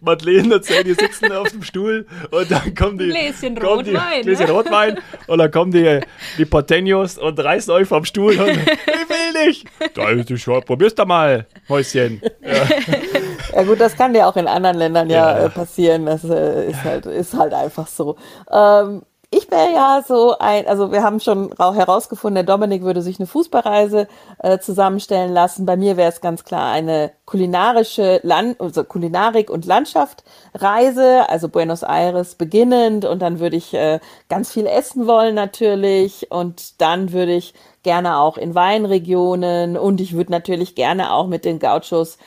Madeleine 0.01 0.55
erzählt, 0.55 0.87
die 0.87 0.95
sitzen 0.95 1.31
auf 1.33 1.51
dem 1.51 1.63
Stuhl 1.63 2.07
und 2.31 2.51
dann 2.51 2.75
kommen 2.75 2.97
die. 2.99 3.09
Gläschen 3.09 3.59
Rotwein. 3.59 4.23
Die, 4.23 4.29
Gläschen 4.29 4.47
ne? 4.47 4.53
Rotwein 4.53 4.99
und 5.27 5.39
dann 5.39 5.51
kommen 5.51 5.73
die, 5.73 6.01
die 6.39 6.47
Porteños 6.47 7.19
und 7.19 7.39
reißen 7.39 7.73
euch 7.73 7.87
vom 7.87 8.05
Stuhl 8.05 8.39
und 8.39 8.49
ich 8.49 8.57
will 8.57 9.26
nicht. 9.47 9.67
Da 9.95 10.11
ist 10.11 10.29
die 10.29 10.39
schon. 10.39 10.63
Probier's 10.63 10.95
doch 10.95 11.07
mal, 11.07 11.47
Häuschen. 11.69 12.21
Ja. 12.43 12.53
ja. 13.55 13.63
gut, 13.63 13.81
das 13.81 13.97
kann 13.97 14.15
ja 14.15 14.29
auch 14.29 14.37
in 14.37 14.47
anderen 14.49 14.77
Ländern 14.77 15.09
ja, 15.11 15.39
Ja. 15.39 15.45
äh, 15.47 15.51
passieren. 15.51 16.07
Das 16.07 16.25
äh, 16.25 16.71
ist, 16.71 16.85
halt, 16.85 17.07
ist 17.07 17.35
halt 17.35 17.55
einfach 17.55 17.87
so. 17.87 18.17
Ähm, 18.51 19.03
ich 19.29 19.51
wäre 19.51 19.73
ja 19.75 20.05
so 20.07 20.39
ein, 20.39 20.69
also 20.69 20.93
wir 20.93 21.03
haben 21.03 21.19
schon 21.19 21.53
ra- 21.55 21.75
herausgefunden, 21.75 22.37
der 22.37 22.45
Dominik 22.45 22.83
würde 22.85 23.03
sich 23.03 23.19
eine 23.19 23.27
Fußballreise 23.27 24.07
äh, 24.39 24.59
zusammenstellen 24.61 25.33
lassen. 25.33 25.67
Bei 25.67 25.77
mir 25.77 25.97
wäre 25.97 26.09
es 26.11 26.21
ganz 26.21 26.45
klar 26.45 26.71
eine 26.73 27.11
kulinarische 27.25 28.21
Land, 28.23 28.61
also 28.61 28.85
Kulinarik- 28.85 29.51
und 29.51 29.67
Landschaftsreise, 29.67 31.29
also 31.29 31.49
Buenos 31.49 31.83
Aires 31.83 32.35
beginnend 32.37 33.05
und 33.05 33.21
dann 33.21 33.41
würde 33.41 33.57
ich 33.57 33.75
äh, 33.75 33.99
ganz 34.29 34.53
viel 34.53 34.67
essen 34.67 35.07
wollen 35.09 35.35
natürlich 35.35 36.31
und 36.31 36.81
dann 36.81 37.13
würde 37.13 37.33
ich 37.35 37.55
gerne 37.87 38.19
auch 38.19 38.37
in 38.37 38.57
Weinregionen 38.57 39.77
und 39.77 40.01
ich 40.01 40.13
würde 40.13 40.33
natürlich 40.33 40.75
gerne 40.75 41.13
auch 41.13 41.29
mit 41.29 41.45
den 41.45 41.61
Gauchos 41.61 42.19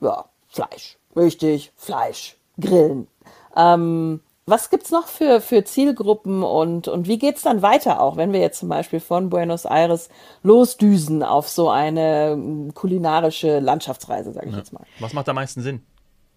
ja, 0.00 0.24
Fleisch, 0.46 0.98
richtig, 1.16 1.72
Fleisch, 1.76 2.36
grillen. 2.60 3.08
Ähm, 3.56 4.20
was 4.46 4.70
gibt's 4.70 4.92
noch 4.92 5.08
für, 5.08 5.40
für 5.40 5.64
Zielgruppen 5.64 6.44
und, 6.44 6.86
und 6.86 7.08
wie 7.08 7.18
geht's 7.18 7.42
dann 7.42 7.60
weiter 7.60 8.00
auch, 8.00 8.16
wenn 8.16 8.32
wir 8.32 8.38
jetzt 8.38 8.60
zum 8.60 8.68
Beispiel 8.68 9.00
von 9.00 9.30
Buenos 9.30 9.64
Aires 9.64 10.10
losdüsen 10.44 11.24
auf 11.24 11.48
so 11.48 11.70
eine 11.70 12.30
ähm, 12.30 12.72
kulinarische 12.72 13.58
Landschaftsreise, 13.58 14.32
sage 14.32 14.48
ich 14.48 14.56
jetzt 14.56 14.72
mal? 14.72 14.84
Was 15.00 15.12
macht 15.12 15.28
am 15.28 15.34
meisten 15.34 15.60
Sinn? 15.60 15.82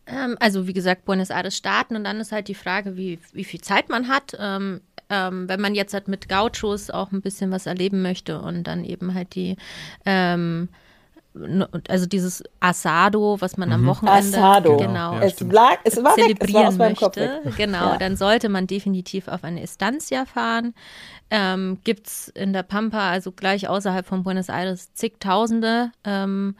Ähm, 0.07 0.35
also 0.39 0.65
wie 0.65 0.73
gesagt, 0.73 1.05
Buenos 1.05 1.29
Aires 1.29 1.55
starten 1.55 1.95
und 1.95 2.05
dann 2.05 2.19
ist 2.19 2.31
halt 2.31 2.47
die 2.47 2.55
Frage, 2.55 2.97
wie, 2.97 3.19
wie 3.33 3.43
viel 3.43 3.61
Zeit 3.61 3.89
man 3.89 4.07
hat. 4.07 4.35
Ähm, 4.39 4.81
ähm, 5.10 5.48
wenn 5.50 5.62
man 5.62 5.75
jetzt 5.75 5.93
halt 5.93 6.07
mit 6.07 6.29
Gauchos 6.29 6.89
auch 6.89 7.12
ein 7.12 7.22
bisschen 7.22 7.51
was 7.51 7.65
erleben 7.65 8.01
möchte 8.01 8.39
und 8.41 8.63
dann 8.63 8.83
eben 8.83 9.13
halt 9.13 9.36
die, 9.36 9.57
ähm, 10.05 10.69
also 11.88 12.05
dieses 12.05 12.43
Asado, 12.60 13.38
was 13.39 13.57
man 13.57 13.72
am 13.72 13.86
Wochenende 13.88 14.38
Asado. 14.38 14.77
genau 14.77 15.13
Ja, 15.15 15.22
es, 15.22 15.33
stimmt. 15.33 15.53
lag, 15.53 15.77
es 15.83 15.98
war 16.03 16.15
weg, 16.15 16.38
es 16.39 16.43
war 16.43 16.45
zelebrieren 16.45 16.67
aus 16.67 16.77
meinem 16.77 16.95
Kopf 16.95 17.17
möchte, 17.17 17.41
genau, 17.57 17.91
Ja. 17.93 17.98
dann 17.98 18.15
sollte 18.15 18.50
man 18.50 18.67
definitiv 18.67 19.27
auf 19.27 19.43
eine 19.43 19.62
Estancia 19.63 20.25
fahren. 20.25 20.75
Ähm, 21.31 21.79
Gibt 21.83 22.05
es 22.07 22.27
in 22.29 22.53
der 22.53 22.62
Pampa, 22.63 23.10
also 23.10 23.31
gleich 23.31 23.67
außerhalb 23.67 24.05
von 24.05 24.22
Buenos 24.24 24.50
Aires, 24.50 24.93
zigtausende. 24.93 25.91
Ähm, 26.03 26.55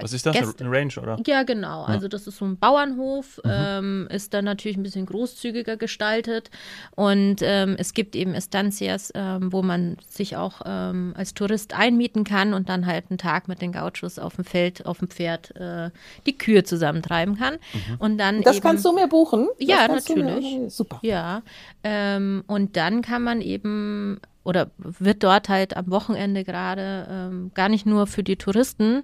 Was 0.00 0.12
ist 0.12 0.26
das? 0.26 0.34
Gäste- 0.36 0.64
Eine 0.64 0.70
Range, 0.76 0.92
oder? 1.00 1.16
ja, 1.26 1.42
genau. 1.44 1.84
Also 1.84 2.08
das 2.08 2.26
ist 2.26 2.38
so 2.38 2.44
ein 2.44 2.56
Bauernhof, 2.58 3.40
Mhm. 3.44 3.50
ähm, 3.52 4.08
ist 4.10 4.34
dann 4.34 4.44
natürlich 4.44 4.76
ein 4.76 4.82
bisschen 4.82 5.06
großzügiger 5.06 5.76
gestaltet. 5.76 6.50
Und 6.96 7.36
ähm, 7.42 7.76
es 7.78 7.94
gibt 7.94 8.16
eben 8.16 8.34
Estancias, 8.34 9.12
ähm, 9.14 9.52
wo 9.52 9.62
man 9.62 9.96
sich 10.08 10.36
auch 10.36 10.62
ähm, 10.64 11.14
als 11.16 11.34
Tourist 11.34 11.74
einmieten 11.74 12.24
kann 12.24 12.54
und 12.54 12.68
dann 12.68 12.86
halt 12.86 13.06
einen 13.10 13.18
Tag 13.18 13.48
mit 13.48 13.62
den 13.62 13.72
Gauchos 13.72 14.18
auf 14.18 14.36
dem 14.36 14.44
Feld, 14.44 14.84
auf 14.86 14.98
dem 14.98 15.08
Pferd 15.08 15.54
äh, 15.56 15.90
die 16.26 16.36
Kühe 16.36 16.64
zusammentreiben 16.64 17.36
kann. 17.36 17.54
Mhm. 17.54 17.94
Und 17.98 18.18
dann 18.18 18.42
Das 18.42 18.56
eben, 18.56 18.62
kannst 18.62 18.84
du 18.84 18.92
mir 18.92 19.08
buchen? 19.08 19.48
Ja, 19.58 19.86
du 19.88 19.94
mir- 20.14 20.24
natürlich. 20.24 20.74
super. 20.74 20.98
ja, 21.02 21.42
ähm, 21.82 22.44
und 22.46 22.76
dann 22.76 23.02
kann 23.02 23.22
man 23.22 23.40
eben 23.40 24.20
oder 24.44 24.70
wird 24.78 25.22
dort 25.24 25.48
halt 25.48 25.76
am 25.76 25.90
Wochenende 25.90 26.44
gerade 26.44 27.06
ähm, 27.10 27.50
gar 27.54 27.68
nicht 27.68 27.86
nur 27.86 28.06
für 28.06 28.22
die 28.22 28.36
Touristen 28.36 29.02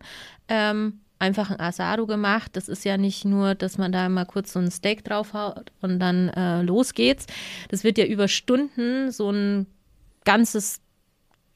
ähm, 0.48 1.00
einfach 1.18 1.50
ein 1.50 1.60
Asado 1.60 2.06
gemacht. 2.06 2.52
Das 2.54 2.68
ist 2.68 2.84
ja 2.84 2.96
nicht 2.96 3.24
nur, 3.24 3.54
dass 3.54 3.76
man 3.78 3.92
da 3.92 4.08
mal 4.08 4.24
kurz 4.26 4.52
so 4.52 4.58
ein 4.58 4.70
Steak 4.70 5.04
draufhaut 5.04 5.72
und 5.80 5.98
dann 5.98 6.28
äh, 6.30 6.62
los 6.62 6.94
geht's. 6.94 7.26
Das 7.68 7.84
wird 7.84 7.98
ja 7.98 8.04
über 8.06 8.28
Stunden 8.28 9.10
so 9.10 9.30
ein 9.30 9.66
ganzes 10.24 10.80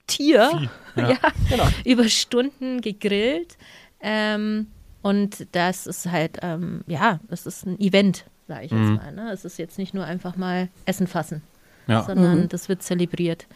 Tier, 0.07 0.51
Vieh, 0.59 0.69
ja. 1.01 1.11
ja, 1.13 1.19
Genau. 1.49 1.67
über 1.85 2.09
Stunden 2.09 2.81
gegrillt. 2.83 3.57
Ähm, 4.01 4.67
und 5.03 5.47
das 5.53 5.87
ist 5.87 6.11
halt, 6.11 6.39
ähm, 6.43 6.83
ja, 6.87 7.21
das 7.29 7.47
ist 7.47 7.65
ein 7.67 7.79
Event, 7.81 8.27
sage 8.49 8.67
ich 8.67 8.71
jetzt 8.71 8.81
Mhm. 8.81 8.95
mal. 8.97 9.13
Ne? 9.13 9.31
Es 9.33 9.45
ist 9.47 9.59
jetzt 9.59 9.79
nicht 9.79 9.95
nur 9.95 10.05
einfach 10.05 10.37
mal 10.37 10.69
Essen 10.85 11.07
fassen, 11.07 11.41
Ja. 11.87 12.03
sondern 12.03 12.49
das 12.49 12.69
wird 12.69 12.83
zelebriert. 12.83 13.47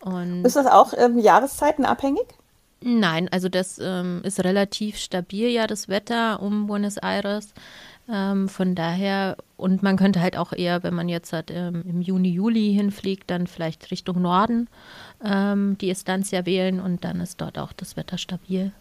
Und 0.00 0.44
Ist 0.44 0.56
das 0.56 0.66
auch 0.66 0.92
ähm, 0.96 1.18
jahreszeitenabhängig? 1.18 2.26
nein, 2.86 3.28
also 3.32 3.48
das 3.48 3.80
ähm, 3.82 4.20
ist 4.24 4.44
relativ 4.44 4.98
stabil 4.98 5.48
ja 5.48 5.66
das 5.66 5.88
Wetter 5.88 6.42
um 6.42 6.66
Buenos 6.66 6.98
Aires. 6.98 7.54
Ähm, 8.12 8.50
von 8.50 8.74
daher, 8.74 9.38
und 9.56 9.82
man 9.82 9.96
könnte 9.96 10.20
halt 10.20 10.36
auch 10.36 10.52
eher, 10.52 10.82
wenn 10.82 10.92
man 10.92 11.08
jetzt 11.08 11.32
halt 11.32 11.50
ähm, 11.50 11.82
im 11.88 12.02
Juni, 12.02 12.28
Juli 12.28 12.74
hinfliegt, 12.74 13.30
dann 13.30 13.46
vielleicht 13.46 13.90
Richtung 13.90 14.20
Norden 14.20 14.68
ähm, 15.24 15.78
die 15.80 15.88
Estancia 15.88 16.44
wählen 16.44 16.80
und 16.80 17.04
dann 17.04 17.20
ist 17.20 17.40
dort 17.40 17.58
auch 17.58 17.72
das 17.72 17.96
Wetter 17.96 18.18
stabil. 18.18 18.72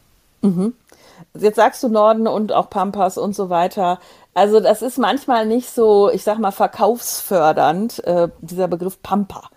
Jetzt 1.40 1.56
sagst 1.56 1.82
du 1.84 1.88
Norden 1.88 2.28
und 2.28 2.52
auch 2.52 2.70
Pampas 2.70 3.18
und 3.18 3.34
so 3.34 3.50
weiter. 3.50 4.00
Also 4.34 4.60
das 4.60 4.82
ist 4.82 4.98
manchmal 4.98 5.46
nicht 5.46 5.70
so, 5.70 6.10
ich 6.10 6.24
sag 6.24 6.40
mal, 6.40 6.52
verkaufsfördernd, 6.52 8.04
äh, 8.06 8.30
dieser 8.42 8.68
Begriff 8.68 9.02
Pampa. 9.02 9.50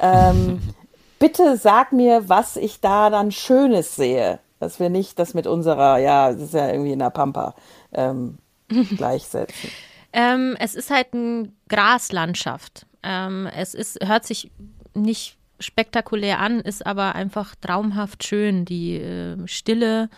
Ähm, 0.00 0.60
bitte 1.18 1.56
sag 1.56 1.92
mir, 1.92 2.28
was 2.28 2.56
ich 2.56 2.80
da 2.80 3.10
dann 3.10 3.30
Schönes 3.30 3.96
sehe. 3.96 4.40
Dass 4.60 4.80
wir 4.80 4.88
nicht 4.88 5.18
das 5.18 5.34
mit 5.34 5.46
unserer, 5.46 5.98
ja, 5.98 6.32
das 6.32 6.42
ist 6.42 6.54
ja 6.54 6.68
irgendwie 6.68 6.92
in 6.92 6.98
der 6.98 7.10
Pampa 7.10 7.54
ähm, 7.92 8.38
gleichsetzen. 8.96 9.70
Ähm, 10.12 10.56
es 10.58 10.74
ist 10.74 10.90
halt 10.90 11.08
eine 11.12 11.50
Graslandschaft. 11.68 12.86
Ähm, 13.02 13.48
es 13.54 13.74
ist, 13.74 13.98
hört 14.04 14.24
sich 14.24 14.50
nicht 14.94 15.36
spektakulär 15.60 16.38
an, 16.38 16.60
ist 16.60 16.86
aber 16.86 17.14
einfach 17.14 17.54
traumhaft 17.56 18.24
schön. 18.24 18.64
Die 18.64 18.96
äh, 18.96 19.36
Stille 19.46 20.08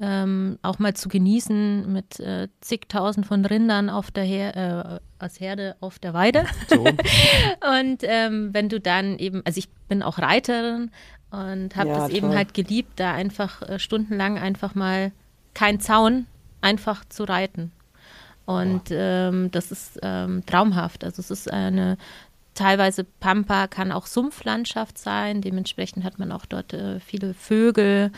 ähm, 0.00 0.58
auch 0.62 0.78
mal 0.78 0.94
zu 0.94 1.08
genießen 1.08 1.92
mit 1.92 2.18
äh, 2.20 2.48
zigtausend 2.60 3.26
von 3.26 3.44
Rindern 3.44 3.90
auf 3.90 4.10
der 4.10 4.24
Her 4.24 4.56
äh, 4.56 5.00
als 5.18 5.38
Herde 5.40 5.76
auf 5.80 5.98
der 5.98 6.14
Weide. 6.14 6.44
So. 6.68 6.84
Und 6.84 8.02
ähm, 8.02 8.50
wenn 8.52 8.68
du 8.68 8.80
dann 8.80 9.18
eben, 9.18 9.42
also 9.44 9.58
ich 9.58 9.68
bin 9.88 10.02
auch 10.02 10.18
Reiterin 10.18 10.90
und 11.30 11.76
habe 11.76 11.90
Ja, 11.90 11.98
das 11.98 12.10
eben 12.10 12.28
toll. 12.28 12.36
halt 12.36 12.54
geliebt, 12.54 12.98
da 12.98 13.12
einfach 13.12 13.62
äh, 13.62 13.78
stundenlang 13.78 14.38
einfach 14.38 14.74
mal 14.74 15.12
kein 15.54 15.78
Zaun, 15.80 16.26
einfach 16.60 17.04
zu 17.08 17.24
reiten. 17.24 17.70
Und 18.46 18.88
ähm, 18.90 19.50
das 19.52 19.70
ist 19.70 19.98
ähm, 20.02 20.44
traumhaft. 20.46 21.04
Also 21.04 21.20
es 21.20 21.30
ist 21.30 21.52
eine 21.52 21.98
teilweise 22.54 23.04
Pampa 23.04 23.68
kann 23.68 23.92
auch 23.92 24.06
Sumpflandschaft 24.06 24.98
sein. 24.98 25.40
Dementsprechend 25.40 26.04
hat 26.04 26.18
man 26.18 26.32
auch 26.32 26.46
dort 26.46 26.72
äh, 26.72 26.98
viele 27.00 27.32
Vögel. 27.34 28.10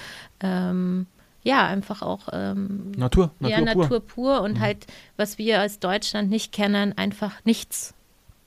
Ja, 1.45 1.67
einfach 1.67 2.03
auch 2.03 2.29
ähm, 2.33 2.93
Natur, 2.97 3.31
Natur 3.41 3.51
ja, 3.51 3.57
pur. 3.59 3.75
Mhm. 3.75 3.81
Natur 3.83 4.01
pur 4.01 4.41
und 4.43 4.61
halt, 4.61 4.87
was 5.17 5.39
wir 5.39 5.61
als 5.61 5.81
Deutschland 5.81 6.31
nicht 6.31 6.53
kennen, 6.53 6.97
einfach 6.97 7.33
nichts 7.45 7.95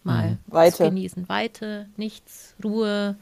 mal 0.04 0.32
Mhm. 0.32 0.38
Weite. 0.48 0.78
zu 0.78 0.84
genießen. 0.86 1.28
Weite, 1.30 1.88
nichts, 1.98 2.56
Ruhe. 2.64 3.16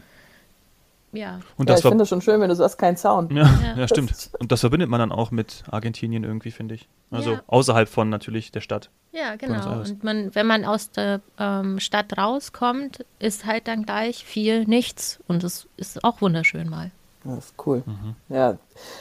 Ja, 1.12 1.40
Und 1.58 1.70
Ja, 1.70 1.76
das 1.76 1.84
ich 1.84 1.88
finde 1.90 2.04
es 2.04 2.10
schon 2.10 2.22
schön, 2.22 2.42
wenn 2.42 2.50
du 2.50 2.56
sagst, 2.56 2.78
kein 2.80 2.98
Zaun. 2.98 3.30
ja, 3.36 3.44
Ja. 3.64 3.76
ja, 3.78 3.88
stimmt. 3.88 4.32
Und 4.40 4.52
das 4.52 4.62
verbindet 4.62 4.90
man 4.90 5.00
dann 5.00 5.12
auch 5.12 5.30
mit 5.30 5.64
Argentinien 5.70 6.24
irgendwie, 6.24 6.50
finde 6.50 6.74
ich. 6.76 6.88
Also 7.12 7.34
Ja. 7.34 7.44
außerhalb 7.48 7.88
von 7.88 8.10
natürlich 8.10 8.52
der 8.52 8.62
Stadt. 8.62 8.90
ja, 9.12 9.36
genau. 9.36 9.80
Und 9.82 10.04
man, 10.04 10.34
wenn 10.34 10.48
man 10.48 10.66
aus 10.66 10.90
der 10.90 11.22
ähm, 11.38 11.80
Stadt 11.80 12.18
rauskommt, 12.18 13.06
ist 13.20 13.46
halt 13.46 13.68
dann 13.68 13.84
gleich 13.86 14.26
viel 14.26 14.66
nichts. 14.66 15.20
Und 15.28 15.44
es 15.44 15.68
ist 15.78 16.04
auch 16.04 16.20
wunderschön 16.22 16.68
mal. 16.68 16.90
Das 17.24 17.38
ist 17.46 17.54
cool. 17.66 17.84
Ja. 18.30 18.58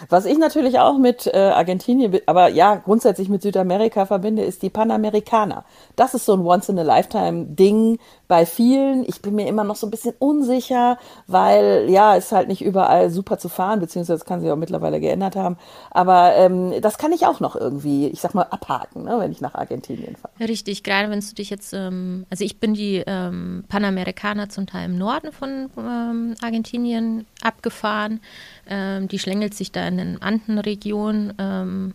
Was 0.09 0.25
ich 0.25 0.39
natürlich 0.39 0.79
auch 0.79 0.99
mit 0.99 1.27
äh, 1.27 1.39
Argentinien, 1.39 2.19
aber 2.27 2.49
ja, 2.49 2.77
grundsätzlich 2.77 3.29
mit 3.29 3.43
Südamerika 3.43 4.07
verbinde, 4.07 4.43
ist 4.43 4.63
die 4.63 4.71
Panamericana. 4.71 5.65
Das 5.97 6.15
ist 6.15 6.27
so 6.27 6.35
ein 6.35 6.41
Once-in-a-Lifetime-Ding 6.41 7.99
bei 8.29 8.47
vielen. 8.47 9.05
Ich 9.07 9.21
bin 9.21 9.35
mir 9.35 9.47
immer 9.47 9.65
noch 9.65 9.77
so 9.77 9.87
ein 9.87 9.91
bisschen 9.91 10.15
unsicher, 10.19 10.99
weil 11.27 11.87
ja, 11.91 12.15
ist 12.15 12.33
halt 12.33 12.49
nicht 12.49 12.63
überall 12.63 13.11
super 13.11 13.39
zu 13.39 13.49
fahren, 13.49 13.81
beziehungsweise 13.81 14.25
kann 14.25 14.41
sich 14.41 14.51
auch 14.51 14.57
mittlerweile 14.57 15.01
geändert 15.01 15.37
haben. 15.37 15.59
Aber 15.91 16.35
ähm, 16.37 16.73
das 16.81 16.97
kann 16.99 17.13
ich 17.13 17.27
auch 17.27 17.41
noch 17.41 17.57
irgendwie, 17.57 18.09
ich 18.09 18.21
sag 18.21 18.35
mal, 18.35 18.45
abhaken, 18.45 19.05
ne, 19.05 19.17
wenn 19.19 19.33
ich 19.33 19.41
nach 19.41 19.55
Argentinien 19.55 20.17
fahre. 20.17 20.33
Richtig, 20.49 20.83
gerade 20.83 21.11
wenn 21.11 21.21
du 21.21 21.35
dich 21.35 21.51
jetzt, 21.51 21.75
ähm, 21.75 22.25
also 22.31 22.45
ich 22.45 22.59
bin 22.59 22.75
die 22.75 23.03
ähm, 23.07 23.65
Panamerikaner 23.69 24.49
zum 24.49 24.67
Teil 24.67 24.87
im 24.87 24.97
Norden 24.97 25.33
von 25.33 25.69
ähm, 25.77 26.35
Argentinien 26.43 27.27
abgefahren. 27.43 28.21
Ähm, 28.67 29.09
die 29.09 29.19
schlängelt 29.19 29.55
sich 29.55 29.73
da 29.73 29.87
in 29.87 29.99
den 29.99 30.23
Andenregionen 30.23 31.35
ähm, 31.39 31.95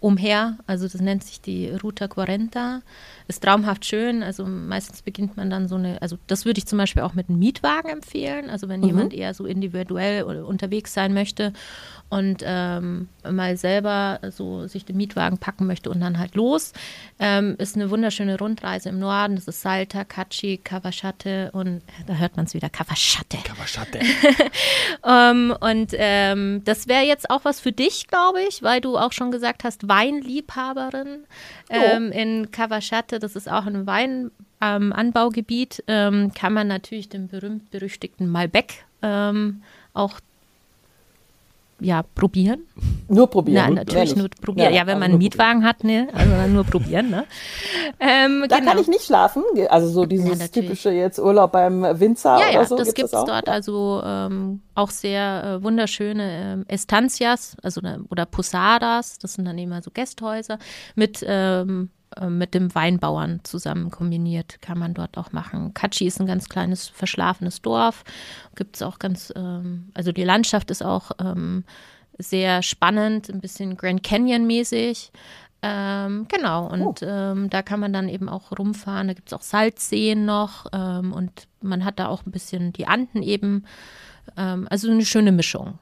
umher. 0.00 0.56
Also 0.66 0.88
das 0.88 1.00
nennt 1.00 1.24
sich 1.24 1.40
die 1.40 1.70
Ruta 1.70 2.08
40. 2.08 2.82
Ist 3.28 3.42
traumhaft 3.42 3.84
schön. 3.84 4.22
Also 4.22 4.46
meistens 4.46 5.02
beginnt 5.02 5.36
man 5.36 5.50
dann 5.50 5.66
so 5.66 5.74
eine, 5.74 6.00
also 6.00 6.16
das 6.26 6.44
würde 6.44 6.58
ich 6.58 6.66
zum 6.66 6.78
Beispiel 6.78 7.02
auch 7.02 7.14
mit 7.14 7.28
einem 7.28 7.38
Mietwagen 7.38 7.90
empfehlen. 7.90 8.50
Also 8.50 8.68
wenn 8.68 8.80
mhm. 8.80 8.86
jemand 8.86 9.14
eher 9.14 9.34
so 9.34 9.46
individuell 9.46 10.22
unterwegs 10.22 10.94
sein 10.94 11.12
möchte 11.12 11.52
und 12.08 12.42
ähm, 12.44 13.08
mal 13.28 13.56
selber 13.56 14.20
so 14.30 14.66
sich 14.68 14.84
den 14.84 14.96
Mietwagen 14.96 15.38
packen 15.38 15.66
möchte 15.66 15.90
und 15.90 16.00
dann 16.00 16.18
halt 16.18 16.36
los. 16.36 16.72
Ähm, 17.18 17.56
ist 17.58 17.74
eine 17.74 17.90
wunderschöne 17.90 18.38
Rundreise 18.38 18.90
im 18.90 19.00
Norden. 19.00 19.34
Das 19.34 19.48
ist 19.48 19.60
Salta, 19.60 20.04
Kachi, 20.04 20.58
Kawashate 20.58 21.50
und 21.52 21.82
da 22.06 22.14
hört 22.14 22.36
man 22.36 22.46
es 22.46 22.54
wieder, 22.54 22.68
Kawashate. 22.68 23.38
Kawashate. 23.38 23.98
um, 25.02 25.50
ähm, 25.50 25.56
und 25.60 25.90
ähm, 25.94 26.62
das 26.64 26.86
wäre 26.86 27.04
jetzt 27.04 27.28
auch 27.28 27.44
was 27.44 27.58
für 27.58 27.72
dich, 27.72 28.06
glaube 28.06 28.40
ich, 28.48 28.62
weil 28.62 28.80
du 28.80 28.96
auch 28.96 29.12
schon 29.12 29.32
gesagt 29.32 29.64
hast, 29.64 29.88
Weinliebhaberin 29.88 31.24
ähm, 31.70 32.12
in 32.12 32.52
Kawashate. 33.16 33.18
Das 33.18 33.36
ist 33.36 33.50
auch 33.50 33.66
ein 33.66 33.86
Weinanbaugebiet. 34.60 35.84
Ähm, 35.86 36.32
kann 36.34 36.52
man 36.52 36.68
natürlich 36.68 37.08
den 37.08 37.28
berühmt-berüchtigten 37.28 38.28
Malbec 38.28 38.84
auch 39.92 40.18
ja, 41.78 42.02
probieren. 42.02 42.66
Nur 43.08 43.28
probieren. 43.28 43.74
Nein, 43.74 43.74
natürlich 43.74 44.16
nur 44.16 44.28
probieren. 44.30 44.72
Ja, 44.72 44.80
ja 44.80 44.86
wenn 44.86 44.98
man 44.98 45.10
einen 45.10 45.18
Mietwagen 45.18 45.62
hat, 45.62 45.84
ne, 45.84 46.08
also 46.14 46.52
nur 46.52 46.64
probieren, 46.64 47.10
ne? 47.10 47.24
Ähm, 48.00 48.44
da 48.48 48.58
genau. 48.58 48.72
kann 48.72 48.80
ich 48.80 48.88
nicht 48.88 49.04
schlafen. 49.04 49.42
Also 49.68 49.88
so 49.88 50.04
dieses 50.04 50.38
ja, 50.38 50.48
typische 50.48 50.90
jetzt 50.90 51.18
Urlaub 51.18 51.52
beim 51.52 51.82
Winzer 51.98 52.38
ja, 52.38 52.50
oder 52.50 52.64
so. 52.66 52.76
Ja, 52.76 52.84
das 52.84 52.94
gibt 52.94 53.06
es 53.06 53.24
dort. 53.24 53.48
Also 53.48 54.02
ähm, 54.04 54.60
auch 54.74 54.90
sehr 54.90 55.44
äh, 55.44 55.62
wunderschöne 55.62 56.64
äh, 56.68 56.72
Estancias, 56.72 57.56
also 57.62 57.80
oder 58.10 58.26
Posadas, 58.26 59.18
das 59.18 59.34
sind 59.34 59.46
dann 59.46 59.56
eben 59.56 59.80
so 59.82 59.90
Gästhäuser 59.90 60.58
mit 60.94 61.24
ähm, 61.26 61.90
äh, 62.05 62.05
mit 62.28 62.54
dem 62.54 62.74
Weinbauern 62.74 63.40
zusammen 63.42 63.90
kombiniert, 63.90 64.60
kann 64.62 64.78
man 64.78 64.94
dort 64.94 65.18
auch 65.18 65.32
machen. 65.32 65.74
Katschi 65.74 66.06
ist 66.06 66.20
ein 66.20 66.26
ganz 66.26 66.48
kleines, 66.48 66.88
verschlafenes 66.88 67.62
Dorf. 67.62 68.04
Gibt 68.54 68.76
es 68.76 68.82
auch 68.82 68.98
ganz, 68.98 69.32
ähm, 69.36 69.90
also 69.94 70.12
die 70.12 70.24
Landschaft 70.24 70.70
ist 70.70 70.82
auch 70.82 71.10
ähm, 71.20 71.64
sehr 72.18 72.62
spannend, 72.62 73.28
ein 73.28 73.40
bisschen 73.40 73.76
Grand 73.76 74.02
Canyon-mäßig. 74.02 75.12
Ähm, 75.62 76.26
genau, 76.28 76.66
und 76.66 77.02
oh. 77.02 77.06
ähm, 77.06 77.50
da 77.50 77.62
kann 77.62 77.80
man 77.80 77.92
dann 77.92 78.08
eben 78.08 78.28
auch 78.28 78.52
rumfahren. 78.56 79.08
Da 79.08 79.14
gibt 79.14 79.28
es 79.28 79.32
auch 79.32 79.42
Salzseen 79.42 80.24
noch 80.24 80.66
ähm, 80.72 81.12
und 81.12 81.48
man 81.60 81.84
hat 81.84 81.98
da 81.98 82.08
auch 82.08 82.24
ein 82.26 82.30
bisschen 82.30 82.72
die 82.72 82.86
Anden 82.86 83.22
eben. 83.22 83.64
Ähm, 84.36 84.66
also 84.70 84.90
eine 84.90 85.04
schöne 85.04 85.32
Mischung. 85.32 85.78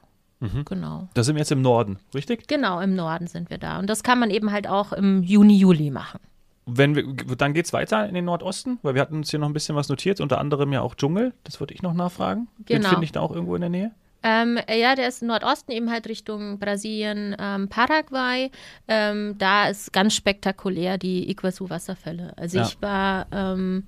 Mhm. 0.53 0.65
Genau. 0.65 1.07
Da 1.13 1.23
sind 1.23 1.35
wir 1.35 1.39
jetzt 1.39 1.51
im 1.51 1.61
Norden, 1.61 1.99
richtig? 2.13 2.47
Genau, 2.47 2.79
im 2.79 2.95
Norden 2.95 3.27
sind 3.27 3.49
wir 3.49 3.57
da. 3.57 3.79
Und 3.79 3.89
das 3.89 4.03
kann 4.03 4.19
man 4.19 4.29
eben 4.29 4.51
halt 4.51 4.67
auch 4.67 4.93
im 4.93 5.23
Juni, 5.23 5.57
Juli 5.57 5.91
machen. 5.91 6.19
Wenn 6.65 6.95
wir, 6.95 7.03
dann 7.35 7.53
geht 7.53 7.65
es 7.65 7.73
weiter 7.73 8.07
in 8.07 8.15
den 8.15 8.25
Nordosten, 8.25 8.79
weil 8.81 8.95
wir 8.95 9.01
hatten 9.01 9.15
uns 9.15 9.29
hier 9.29 9.39
noch 9.39 9.47
ein 9.47 9.53
bisschen 9.53 9.75
was 9.75 9.87
notiert, 9.87 10.19
unter 10.19 10.39
anderem 10.39 10.73
ja 10.73 10.81
auch 10.81 10.95
Dschungel. 10.95 11.33
Das 11.43 11.59
würde 11.59 11.73
ich 11.73 11.83
noch 11.83 11.93
nachfragen. 11.93 12.47
Genau. 12.65 12.81
Den 12.81 12.89
finde 12.89 13.05
ich 13.05 13.11
da 13.11 13.21
auch 13.21 13.31
irgendwo 13.31 13.55
in 13.55 13.61
der 13.61 13.69
Nähe. 13.69 13.91
Ähm, 14.23 14.57
ja, 14.67 14.95
der 14.95 15.07
ist 15.07 15.21
im 15.21 15.27
Nordosten 15.27 15.71
eben 15.71 15.91
halt 15.91 16.07
Richtung 16.07 16.57
Brasilien, 16.57 17.35
ähm, 17.39 17.69
Paraguay. 17.69 18.49
Ähm, 18.87 19.35
da 19.37 19.67
ist 19.67 19.93
ganz 19.93 20.15
spektakulär 20.15 20.97
die 20.97 21.29
Iguazu-Wasserfälle. 21.29 22.33
Also 22.35 22.57
ja. 22.57 22.63
ich 22.65 22.81
war 22.81 23.27
ähm, 23.31 23.83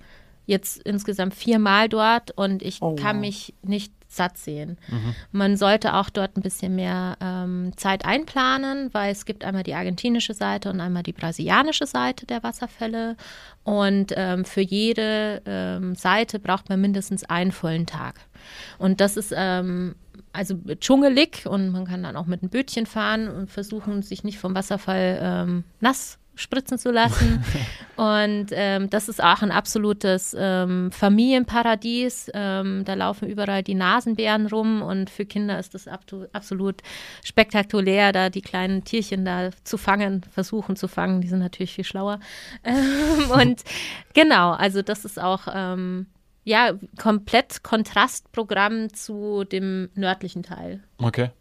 jetzt 0.45 0.83
insgesamt 0.83 1.33
viermal 1.33 1.89
dort 1.89 2.37
und 2.37 2.61
ich 2.61 2.83
oh, 2.83 2.95
kann 2.95 3.15
wow. 3.15 3.21
mich 3.21 3.55
nicht 3.63 3.91
satt 4.17 4.37
sehen. 4.37 4.77
Mhm. 4.89 5.15
Man 5.31 5.57
sollte 5.57 5.93
auch 5.93 6.09
dort 6.09 6.35
ein 6.35 6.41
bisschen 6.41 6.75
mehr 6.75 7.17
ähm, 7.21 7.71
Zeit 7.77 8.05
einplanen, 8.05 8.93
weil 8.93 9.11
es 9.11 9.25
gibt 9.25 9.45
einmal 9.45 9.63
die 9.63 9.73
argentinische 9.73 10.33
Seite 10.33 10.69
und 10.69 10.81
einmal 10.81 11.03
die 11.03 11.13
brasilianische 11.13 11.85
Seite 11.85 12.25
der 12.25 12.43
Wasserfälle. 12.43 13.15
Und 13.63 14.13
ähm, 14.15 14.43
für 14.43 14.61
jede 14.61 15.41
ähm, 15.45 15.95
Seite 15.95 16.39
braucht 16.39 16.69
man 16.69 16.81
mindestens 16.81 17.23
einen 17.23 17.51
vollen 17.51 17.85
Tag. 17.85 18.19
Und 18.77 18.99
das 18.99 19.15
ist 19.17 19.33
ähm, 19.35 19.95
also 20.33 20.55
dschungelig 20.79 21.45
und 21.47 21.71
man 21.71 21.85
kann 21.85 22.03
dann 22.03 22.15
auch 22.15 22.25
mit 22.27 22.41
einem 22.41 22.49
Bötchen 22.49 22.85
fahren 22.85 23.27
und 23.27 23.49
versuchen, 23.49 24.03
sich 24.03 24.23
nicht 24.23 24.37
vom 24.37 24.53
Wasserfall 24.53 25.19
ähm, 25.21 25.63
nass 25.79 26.19
spritzen 26.37 26.77
zu 26.77 26.91
lassen. 26.91 27.43
und 27.97 28.47
ähm, 28.51 28.89
das 28.89 29.09
ist 29.09 29.21
auch 29.21 29.41
ein 29.41 29.51
absolutes 29.51 30.35
ähm, 30.37 30.91
Familienparadies. 30.91 32.31
Ähm, 32.33 32.83
da 32.85 32.93
laufen 32.93 33.27
überall 33.27 33.63
die 33.63 33.75
Nasenbären 33.75 34.47
rum 34.47 34.81
und 34.81 35.09
für 35.09 35.25
Kinder 35.25 35.59
ist 35.59 35.73
das 35.73 35.87
absolut 35.87 36.81
spektakulär, 37.23 38.13
da 38.13 38.29
die 38.29 38.41
kleinen 38.41 38.83
Tierchen 38.83 39.25
da 39.25 39.49
zu 39.63 39.77
fangen, 39.77 40.23
versuchen 40.31 40.75
zu 40.75 40.87
fangen. 40.87 41.21
Die 41.21 41.27
sind 41.27 41.39
natürlich 41.39 41.73
viel 41.73 41.83
schlauer. 41.83 42.19
Ähm, 42.63 43.31
und 43.31 43.63
genau, 44.13 44.51
also 44.51 44.81
das 44.81 45.05
ist 45.05 45.19
auch 45.19 45.47
ähm, 45.53 46.07
ja 46.43 46.71
komplett 47.01 47.63
Kontrastprogramm 47.63 48.93
zu 48.93 49.43
dem 49.43 49.89
nördlichen 49.95 50.43
Teil. 50.43 50.83
Okay. 50.97 51.31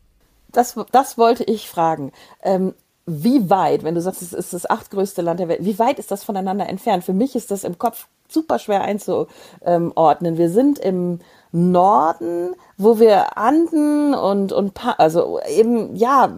Das, 0.53 0.79
das 0.93 1.19
wollte 1.19 1.45
ich 1.45 1.69
fragen. 1.69 2.13
Ähm, 2.43 2.75
wie 3.07 3.49
weit, 3.49 3.85
wenn 3.85 3.95
du 3.95 4.01
sagst, 4.01 4.21
es 4.21 4.33
ist 4.33 4.53
das 4.53 4.69
achtgrößte 4.69 5.23
Land 5.23 5.39
der 5.39 5.49
Welt, 5.49 5.65
wie 5.65 5.79
weit 5.79 5.99
ist 5.99 6.11
das 6.11 6.25
voneinander 6.25 6.69
entfernt? 6.69 7.05
Für 7.05 7.13
mich 7.13 7.37
ist 7.37 7.53
das 7.53 7.63
im 7.63 7.79
Kopf 7.79 8.09
super 8.29 8.59
schwer 8.59 8.83
einzuordnen. 8.83 10.37
Wir 10.37 10.51
sind 10.51 10.81
im 10.81 11.21
Norden, 11.53 12.55
wo 12.77 12.99
wir 12.99 13.39
Anden 13.39 14.13
und, 14.15 14.53
und 14.53 14.73
also 14.99 15.41
eben, 15.49 15.95
ja, 15.95 16.37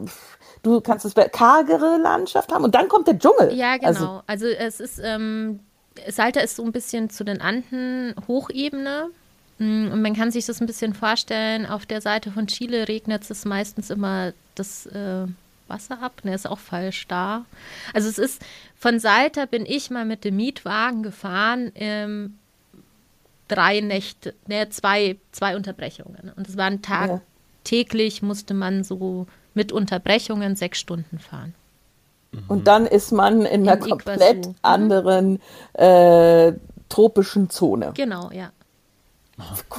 du 0.63 0.81
kannst 0.83 1.07
es 1.07 1.15
kargere 1.33 1.97
Landschaft 1.97 2.53
haben 2.53 2.65
und 2.65 2.75
dann 2.75 2.89
kommt 2.89 3.09
der 3.09 3.19
Dschungel. 3.19 3.55
Ja, 3.55 3.79
genau. 3.79 3.89
Also, 3.89 4.21
also 4.27 4.47
es 4.47 4.81
ist, 4.81 5.01
ähm, 5.03 5.61
Salta 6.09 6.41
ist 6.41 6.57
so 6.57 6.65
ein 6.65 6.73
bisschen 6.73 7.09
zu 7.09 7.25
den 7.25 7.41
Anden 7.41 8.15
Hochebene. 8.29 9.09
Mm, 9.59 9.91
und 9.91 10.03
man 10.03 10.15
kann 10.15 10.31
sich 10.31 10.47
das 10.47 10.61
ein 10.61 10.67
bisschen 10.67 10.95
vorstellen, 10.95 11.67
auf 11.67 11.87
der 11.87 12.01
Seite 12.01 12.31
von 12.31 12.47
Chile 12.47 12.87
regnet 12.89 13.29
es 13.29 13.45
meistens 13.45 13.91
immer 13.91 14.33
das 14.55 14.87
äh, 14.87 15.27
Wasser 15.69 16.03
ab. 16.03 16.21
Ne, 16.25 16.35
ist 16.35 16.49
auch 16.49 16.59
falsch 16.59 17.07
da. 17.09 17.45
Also 17.95 18.09
es 18.09 18.19
ist, 18.19 18.43
von 18.77 18.99
Salter 19.01 19.47
bin 19.47 19.67
ich 19.67 19.91
mal 19.91 20.05
mit 20.05 20.25
dem 20.25 20.37
Mietwagen 20.37 21.03
gefahren, 21.03 21.73
ähm, 21.75 22.39
drei 23.49 23.81
Nächte, 23.81 24.35
ne, 24.47 24.69
zwei, 24.71 25.17
zwei 25.33 25.57
Unterbrechungen. 25.57 26.33
Und 26.37 26.49
es 26.49 26.57
waren 26.57 26.83
Tag, 26.83 27.09
ja. 27.09 27.21
täglich 27.65 28.23
musste 28.23 28.55
man 28.55 28.85
so 28.85 29.27
mit 29.55 29.73
Unterbrechungen 29.73 30.57
sechs 30.57 30.79
Stunden 30.79 31.19
fahren. 31.19 31.55
Und 32.47 32.67
dann 32.67 32.87
ist 32.87 33.11
man 33.11 33.41
in, 33.41 33.63
in 33.63 33.69
einer 33.69 33.79
komplett 33.79 34.47
Iguazu. 34.47 34.55
anderen 34.63 35.41
äh, 35.73 36.53
tropischen 36.89 37.51
Zone. 37.51 37.93
Genau, 37.95 38.31
ja. 38.31 38.51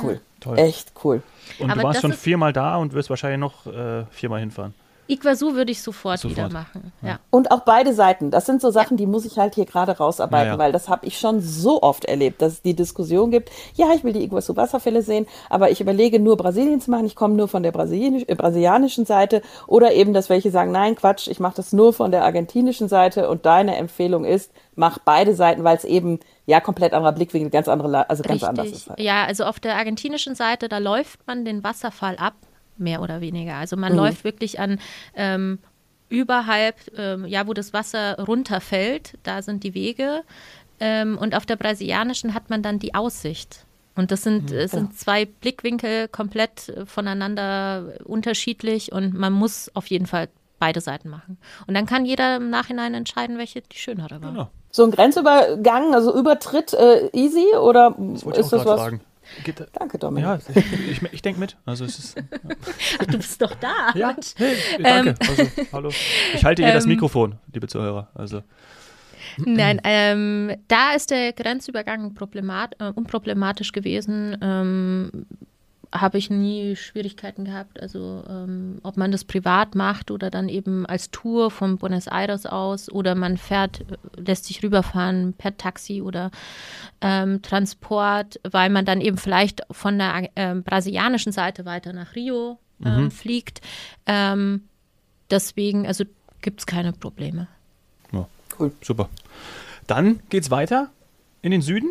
Cool. 0.02 0.20
Ja. 0.46 0.56
Echt 0.56 0.94
cool. 1.04 1.22
Und 1.60 1.70
Aber 1.70 1.82
du 1.82 1.88
warst 1.88 2.02
schon 2.02 2.14
viermal 2.14 2.54
da 2.54 2.78
und 2.78 2.94
wirst 2.94 3.10
wahrscheinlich 3.10 3.40
noch 3.40 3.68
äh, 3.68 4.06
viermal 4.10 4.40
hinfahren. 4.40 4.74
Iguazu 5.10 5.56
würde 5.56 5.72
ich 5.72 5.82
sofort, 5.82 6.20
sofort. 6.20 6.38
wieder 6.38 6.50
machen. 6.50 6.92
Ja. 7.02 7.20
Und 7.32 7.52
auch 7.52 7.62
beide 7.62 7.94
Seiten. 7.94 8.30
Das 8.30 8.46
sind 8.46 8.62
so 8.62 8.70
Sachen, 8.70 8.96
die 8.96 9.08
muss 9.08 9.26
ich 9.26 9.38
halt 9.40 9.56
hier 9.56 9.66
gerade 9.66 9.98
rausarbeiten, 9.98 10.54
ja, 10.54 10.58
weil 10.58 10.72
das 10.72 10.88
habe 10.88 11.08
ich 11.08 11.18
schon 11.18 11.42
so 11.42 11.82
oft 11.82 12.06
erlebt, 12.06 12.42
dass 12.42 12.54
es 12.54 12.62
die 12.62 12.76
Diskussion 12.76 13.32
gibt, 13.32 13.50
ja, 13.74 13.88
ich 13.96 14.04
will 14.04 14.14
die 14.14 14.24
Iguazu 14.24 14.56
Wasserfälle 14.56 15.02
sehen, 15.02 15.26
aber 15.50 15.72
ich 15.72 15.82
überlege 15.82 16.20
nur 16.20 16.38
Brasilien 16.38 16.80
zu 16.80 16.92
machen, 16.92 17.06
ich 17.06 17.16
komme 17.16 17.34
nur 17.34 17.48
von 17.48 17.64
der 17.64 17.72
Brasilianisch, 17.72 18.26
äh, 18.28 18.36
brasilianischen 18.36 19.06
Seite 19.06 19.42
oder 19.66 19.94
eben, 19.94 20.14
dass 20.14 20.30
welche 20.30 20.52
sagen, 20.52 20.72
nein, 20.72 20.96
Quatsch, 20.96 21.28
ich 21.28 21.40
mache 21.40 21.56
das 21.56 21.74
nur 21.74 21.92
von 21.92 22.12
der 22.12 22.24
argentinischen 22.24 22.88
Seite 22.88 23.30
und 23.30 23.46
deine 23.48 23.78
Empfehlung 23.78 24.26
ist, 24.26 24.52
mach 24.76 25.00
beide 25.00 25.34
Seiten, 25.34 25.64
weil 25.64 25.78
es 25.78 25.86
eben 25.86 26.20
ja 26.46 26.60
komplett 26.60 26.94
anderer 26.94 27.14
Blickwinkel, 27.14 27.50
ganz 27.50 27.68
andere, 27.68 28.10
also 28.10 28.22
ganz 28.24 28.44
Richtig. 28.44 28.50
anders 28.50 28.68
ist. 28.72 28.90
Halt. 28.90 29.00
Ja, 29.00 29.26
also 29.26 29.46
auf 29.46 29.60
der 29.60 29.76
argentinischen 29.76 30.36
Seite, 30.36 30.70
da 30.70 30.78
läuft 30.78 31.26
man 31.26 31.46
den 31.46 31.64
Wasserfall 31.64 32.16
ab 32.18 32.34
mehr 32.80 33.02
oder 33.02 33.22
weniger. 33.22 33.56
Also 33.56 33.76
man 33.76 33.94
mhm. 33.94 34.00
läuft 34.00 34.24
wirklich 34.24 34.60
an 34.60 34.80
ähm, 35.16 35.60
überhalb, 36.10 36.76
ähm, 36.98 37.26
ja, 37.26 37.48
wo 37.48 37.54
das 37.54 37.74
Wasser 37.74 38.20
runterfällt, 38.20 39.18
da 39.24 39.42
sind 39.42 39.64
die 39.64 39.74
Wege. 39.74 40.24
Ähm, 40.80 41.18
und 41.18 41.36
auf 41.36 41.46
der 41.46 41.56
brasilianischen 41.56 42.34
hat 42.34 42.50
man 42.50 42.62
dann 42.62 42.80
die 42.80 42.96
Aussicht. 42.96 43.66
Und 43.96 44.12
das 44.12 44.24
sind, 44.24 44.52
mhm, 44.52 44.68
sind 44.68 44.98
zwei 44.98 45.26
Blickwinkel 45.26 46.08
komplett 46.08 46.74
voneinander 46.86 47.96
unterschiedlich 48.06 48.94
und 48.94 49.14
man 49.14 49.34
muss 49.34 49.70
auf 49.76 49.88
jeden 49.88 50.06
Fall 50.06 50.30
beide 50.58 50.82
Seiten 50.82 51.10
machen. 51.10 51.38
Und 51.68 51.74
dann 51.74 51.86
kann 51.86 52.06
jeder 52.06 52.38
im 52.38 52.50
Nachhinein 52.50 52.94
entscheiden, 52.94 53.38
welche 53.38 53.62
die 53.62 53.78
schönere 53.78 54.22
war. 54.22 54.32
Genau. 54.32 54.50
So 54.72 54.84
ein 54.84 54.92
Grenzübergang, 54.92 55.96
also 55.96 56.16
Übertritt 56.16 56.74
äh, 56.74 57.10
easy 57.14 57.56
oder 57.56 57.96
das 57.98 58.24
ist 58.24 58.54
das 58.54 58.66
was? 58.66 58.80
Fragen. 58.80 59.02
Geht, 59.44 59.68
Danke, 59.74 59.98
Dominik. 59.98 60.24
Ja, 60.24 60.40
ich, 60.56 61.02
ich, 61.04 61.14
ich 61.14 61.22
denke 61.22 61.40
mit. 61.40 61.58
Also 61.66 61.86
es 61.86 62.00
ist, 62.00 62.18
ja. 62.18 62.24
Ach, 63.00 63.06
du 63.06 63.18
bist 63.18 63.42
doch 63.42 63.56
da. 63.56 63.92
Ja, 63.96 64.16
hey, 64.36 64.56
danke. 64.82 65.10
Ähm, 65.10 65.16
also, 65.30 65.52
hallo. 65.72 65.90
Ich 66.34 66.44
halte 66.44 66.62
hier 66.62 66.70
ähm, 66.72 66.76
das 66.76 66.86
Mikrofon, 66.86 67.36
liebe 67.54 67.68
Zuhörer. 67.68 68.10
Also. 68.14 68.44
Nein, 69.38 69.80
ähm, 69.84 70.56
da 70.68 70.94
ist 70.94 71.12
der 71.12 71.34
Grenzübergang 71.34 72.14
problemat 72.14 72.76
äh, 72.80 72.92
unproblematisch 72.94 73.72
gewesen. 73.72 74.38
Ähm, 74.42 75.26
habe 75.92 76.18
ich 76.18 76.30
nie 76.30 76.76
Schwierigkeiten 76.76 77.46
gehabt. 77.46 77.82
Also 77.82 78.24
ähm, 78.30 78.80
ob 78.84 78.98
man 78.98 79.12
das 79.12 79.24
privat 79.24 79.76
macht 79.76 80.12
oder 80.12 80.30
dann 80.30 80.48
eben 80.48 80.86
als 80.86 81.10
Tour 81.10 81.50
von 81.50 81.78
Buenos 81.78 82.08
Aires 82.08 82.46
aus 82.46 82.92
oder 82.92 83.16
man 83.16 83.38
fährt, 83.38 83.82
äh, 83.82 84.22
lässt 84.22 84.46
sich 84.46 84.62
rüberfahren 84.62 85.34
per 85.34 85.58
Taxi 85.58 86.02
oder 86.02 86.30
ähm, 87.02 87.42
Transport, 87.42 88.40
weil 88.50 88.70
man 88.70 88.86
dann 88.86 89.02
eben 89.02 89.18
vielleicht 89.18 89.62
von 89.72 89.98
der 89.98 90.30
äh, 90.36 90.56
brasilianischen 90.56 91.32
Seite 91.32 91.66
weiter 91.66 91.92
nach 91.94 92.16
Rio 92.16 92.60
ähm, 92.86 93.06
mhm. 93.06 93.12
fliegt. 93.12 93.62
Ähm, 94.06 94.66
deswegen, 95.32 95.88
also 95.88 96.04
gibt 96.42 96.60
es 96.60 96.66
keine 96.66 96.94
Probleme. 96.94 97.48
Ja, 98.12 98.28
cool, 98.60 98.72
super. 98.82 99.10
Dann 99.88 100.20
geht 100.30 100.44
es 100.44 100.52
weiter 100.52 100.90
in 101.42 101.52
den 101.52 101.62
Süden. 101.62 101.90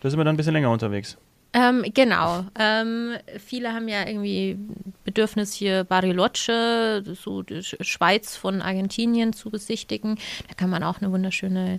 Da 0.00 0.10
sind 0.10 0.20
wir 0.20 0.24
dann 0.24 0.34
ein 0.34 0.36
bisschen 0.36 0.52
länger 0.52 0.70
unterwegs. 0.70 1.16
Ähm, 1.54 1.84
genau. 1.94 2.44
Ähm, 2.58 3.14
viele 3.38 3.72
haben 3.72 3.86
ja 3.86 4.04
irgendwie 4.06 4.58
Bedürfnis, 5.04 5.54
hier 5.54 5.84
Bariloche, 5.84 7.04
so 7.14 7.42
die 7.42 7.62
Schweiz 7.62 8.36
von 8.36 8.60
Argentinien 8.60 9.32
zu 9.32 9.50
besichtigen. 9.50 10.18
Da 10.48 10.54
kann 10.54 10.68
man 10.68 10.82
auch 10.82 11.00
eine 11.00 11.12
wunderschöne 11.12 11.78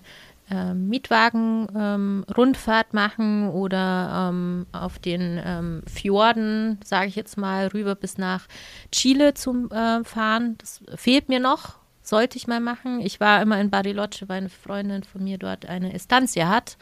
äh, 0.50 0.74
Mietwagen-Rundfahrt 0.74 2.88
ähm, 2.94 2.96
machen 2.96 3.50
oder 3.50 4.30
ähm, 4.30 4.66
auf 4.72 4.98
den 4.98 5.42
ähm, 5.44 5.84
Fjorden, 5.88 6.80
sage 6.86 7.08
ich 7.08 7.18
jetzt 7.18 7.38
mal, 7.38 7.68
rüber 7.68 7.96
bis 7.96 8.18
nach 8.18 8.48
Chile 8.94 9.34
zu 9.34 9.70
äh, 9.72 10.06
fahren. 10.06 10.56
Das 10.58 10.80
fehlt 10.96 11.28
mir 11.28 11.42
noch 11.42 11.80
sollte 12.08 12.38
ich 12.38 12.48
mal 12.48 12.60
machen. 12.60 13.02
Ich 13.02 13.20
war 13.20 13.42
immer 13.42 13.60
in 13.60 13.70
Bariloche, 13.70 14.28
weil 14.28 14.38
eine 14.38 14.50
Freundin 14.50 15.04
von 15.04 15.24
mir 15.24 15.38
dort 15.38 15.66
eine 15.66 15.94
Estancia 15.94 16.50
hat. 16.50 16.78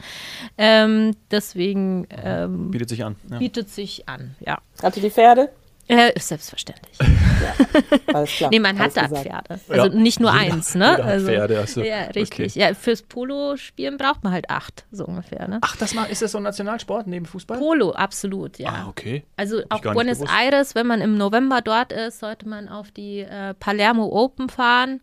Ähm, 0.58 1.16
deswegen 1.30 2.06
ähm, 2.10 2.70
bietet 2.70 2.88
sich 2.88 3.04
an. 3.04 3.16
Ja. 3.30 3.38
Bietet 3.38 3.70
sich 3.70 4.08
an, 4.08 4.34
ja. 4.40 4.58
Hatte 4.82 5.00
die 5.00 5.10
Pferde? 5.10 5.50
Äh, 5.86 6.18
selbstverständlich. 6.18 6.98
ja, 7.00 8.14
alles 8.14 8.30
klar. 8.30 8.50
Nee, 8.50 8.60
man 8.60 8.78
hat 8.78 8.96
da 8.96 9.08
Pferde. 9.08 9.60
Also 9.68 9.86
ja. 9.86 9.88
nicht 9.88 10.18
nur 10.18 10.32
eins, 10.32 10.74
ne? 10.74 11.02
Also, 11.02 11.26
Pferde, 11.26 11.58
also, 11.58 11.82
ja, 11.82 12.04
richtig. 12.04 12.52
Okay. 12.52 12.60
Ja, 12.60 12.74
fürs 12.74 13.02
Polo-Spielen 13.02 13.98
braucht 13.98 14.24
man 14.24 14.32
halt 14.32 14.48
acht, 14.48 14.86
so 14.90 15.04
ungefähr. 15.04 15.46
Ne? 15.46 15.58
Ach, 15.60 15.76
das 15.76 15.94
mal, 15.94 16.06
ist 16.06 16.22
das 16.22 16.32
so 16.32 16.38
ein 16.38 16.44
Nationalsport 16.44 17.06
neben 17.06 17.26
Fußball? 17.26 17.58
Polo, 17.58 17.92
absolut, 17.92 18.58
ja. 18.58 18.70
Ah, 18.70 18.88
okay. 18.88 19.24
Also 19.36 19.62
auch 19.68 19.82
Buenos 19.82 20.20
Aires, 20.20 20.74
wenn 20.74 20.86
man 20.86 21.00
im 21.00 21.16
November 21.16 21.60
dort 21.60 21.92
ist, 21.92 22.20
sollte 22.20 22.48
man 22.48 22.68
auf 22.68 22.90
die 22.90 23.20
äh, 23.20 23.54
Palermo 23.54 24.06
Open 24.06 24.48
fahren. 24.48 25.00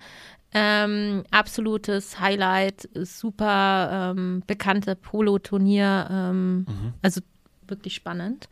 Ähm, 0.53 1.23
absolutes 1.31 2.19
Highlight, 2.19 2.89
super 2.93 4.13
ähm, 4.17 4.43
bekannte 4.47 4.95
Polo-Turnier. 4.95 6.07
Ähm, 6.11 6.57
mhm. 6.57 6.93
Also 7.01 7.21
wirklich 7.71 7.95
spannend. 7.95 8.47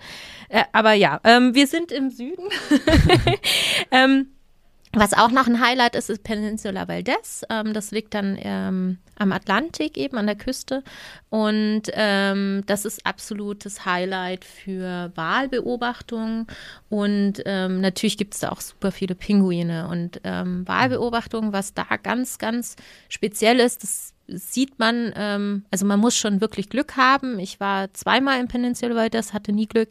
Äh, 0.49 0.63
aber 0.71 0.93
ja, 0.93 1.21
ähm, 1.23 1.53
wir 1.53 1.67
sind 1.67 1.91
im 1.91 2.09
Süden. 2.09 2.49
ähm, 3.91 4.29
was 4.91 5.13
auch 5.13 5.29
noch 5.29 5.45
ein 5.45 5.61
Highlight 5.61 5.95
ist, 5.95 6.09
ist 6.09 6.23
Peninsula 6.23 6.87
Valdez. 6.87 7.43
Ähm, 7.51 7.73
das 7.73 7.91
liegt 7.91 8.15
dann 8.15 8.39
ähm, 8.41 8.97
am 9.19 9.31
Atlantik 9.31 9.97
eben 9.97 10.17
an 10.17 10.25
der 10.25 10.35
Küste. 10.35 10.83
Und 11.29 11.83
ähm, 11.93 12.63
das 12.65 12.85
ist 12.85 13.05
absolutes 13.05 13.85
Highlight 13.85 14.45
für 14.45 15.11
Wahlbeobachtung. 15.13 16.47
Und 16.89 17.35
ähm, 17.45 17.81
natürlich 17.81 18.17
gibt 18.17 18.33
es 18.33 18.39
da 18.39 18.49
auch 18.49 18.61
super 18.61 18.91
viele 18.91 19.13
Pinguine. 19.13 19.87
Und 19.89 20.21
ähm, 20.23 20.67
Wahlbeobachtung, 20.67 21.53
was 21.53 21.75
da 21.75 21.85
ganz, 22.01 22.39
ganz 22.39 22.75
speziell 23.09 23.59
ist, 23.59 23.83
das 23.83 24.15
sieht 24.31 24.79
man, 24.79 25.13
ähm, 25.15 25.65
also 25.71 25.85
man 25.85 25.99
muss 25.99 26.15
schon 26.15 26.41
wirklich 26.41 26.69
Glück 26.69 26.97
haben. 26.97 27.39
Ich 27.39 27.59
war 27.59 27.93
zweimal 27.93 28.39
in 28.39 28.47
Peninsula 28.47 28.95
Valdez, 28.95 29.33
hatte 29.33 29.51
nie 29.51 29.67
Glück. 29.67 29.89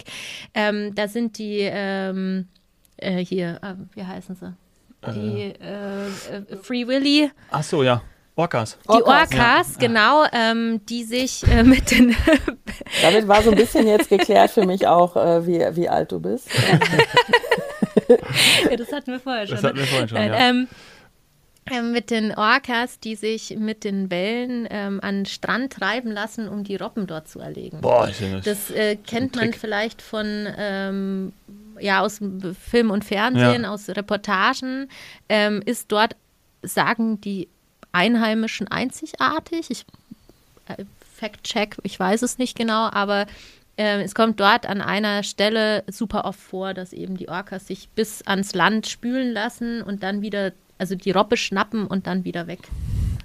Ähm, 0.54 0.94
da 0.94 1.08
sind 1.08 1.38
die 1.38 1.60
ähm, 1.60 2.48
äh, 2.96 3.24
hier, 3.24 3.60
äh, 3.62 3.74
wie 3.94 4.04
heißen 4.04 4.36
sie? 4.36 4.54
Die 5.06 5.54
äh, 5.60 6.06
äh 6.06 6.56
Free 6.62 6.86
Willy. 6.86 7.30
Ach 7.50 7.62
so, 7.62 7.82
ja. 7.82 8.02
Orcas. 8.38 8.78
Die 8.84 8.88
Orcas, 8.88 9.32
Orcas 9.32 9.72
ja. 9.74 9.78
genau, 9.80 10.24
ähm, 10.32 10.80
die 10.86 11.02
sich 11.04 11.44
äh, 11.48 11.62
mit 11.64 11.90
den. 11.90 12.14
Damit 13.02 13.26
war 13.26 13.42
so 13.42 13.50
ein 13.50 13.56
bisschen 13.56 13.86
jetzt 13.86 14.08
geklärt 14.08 14.50
für 14.50 14.64
mich 14.64 14.86
auch, 14.86 15.16
äh, 15.16 15.46
wie, 15.46 15.58
wie 15.76 15.88
alt 15.88 16.12
du 16.12 16.20
bist. 16.20 16.48
ja, 18.70 18.76
das 18.76 18.92
hatten 18.92 19.12
wir 19.12 19.20
vorher 19.20 19.46
schon. 19.46 19.56
Das 19.56 19.64
hatten 19.64 19.78
wir 19.78 19.86
vorher 19.86 20.08
schon, 20.08 20.18
ja. 20.18 20.34
Ähm, 20.34 20.40
ähm, 20.40 20.68
mit 21.92 22.10
den 22.10 22.34
Orcas, 22.34 23.00
die 23.00 23.14
sich 23.14 23.56
mit 23.58 23.84
den 23.84 24.10
Wellen 24.10 24.66
ähm, 24.70 25.00
an 25.02 25.20
den 25.20 25.26
Strand 25.26 25.72
treiben 25.72 26.10
lassen, 26.10 26.48
um 26.48 26.64
die 26.64 26.76
Robben 26.76 27.06
dort 27.06 27.28
zu 27.28 27.40
erlegen. 27.40 27.80
Boah, 27.80 28.08
ich 28.08 28.18
das. 28.18 28.44
Das 28.44 28.70
äh, 28.70 28.96
kennt 28.96 29.36
man 29.36 29.52
vielleicht 29.52 30.02
von 30.02 30.48
ähm, 30.56 31.32
ja 31.80 32.00
aus 32.00 32.20
Film 32.68 32.90
und 32.90 33.04
Fernsehen, 33.04 33.62
ja. 33.62 33.70
aus 33.70 33.88
Reportagen. 33.88 34.88
Ähm, 35.28 35.62
ist 35.64 35.90
dort 35.92 36.16
sagen 36.62 37.20
die 37.20 37.48
Einheimischen 37.92 38.68
einzigartig. 38.68 39.70
Ich 39.70 39.84
äh, 40.66 40.84
Fact 41.14 41.44
check, 41.44 41.76
ich 41.82 41.98
weiß 41.98 42.22
es 42.22 42.38
nicht 42.38 42.56
genau, 42.56 42.88
aber 42.92 43.26
äh, 43.76 44.02
es 44.02 44.14
kommt 44.14 44.40
dort 44.40 44.66
an 44.66 44.80
einer 44.80 45.22
Stelle 45.22 45.84
super 45.88 46.24
oft 46.24 46.40
vor, 46.40 46.74
dass 46.74 46.92
eben 46.92 47.16
die 47.16 47.28
Orcas 47.28 47.66
sich 47.66 47.88
bis 47.90 48.22
ans 48.22 48.54
Land 48.54 48.86
spülen 48.86 49.32
lassen 49.32 49.82
und 49.82 50.02
dann 50.02 50.22
wieder 50.22 50.52
also 50.78 50.94
die 50.94 51.10
Robbe 51.10 51.36
schnappen 51.36 51.86
und 51.86 52.06
dann 52.06 52.24
wieder 52.24 52.46
weg. 52.46 52.60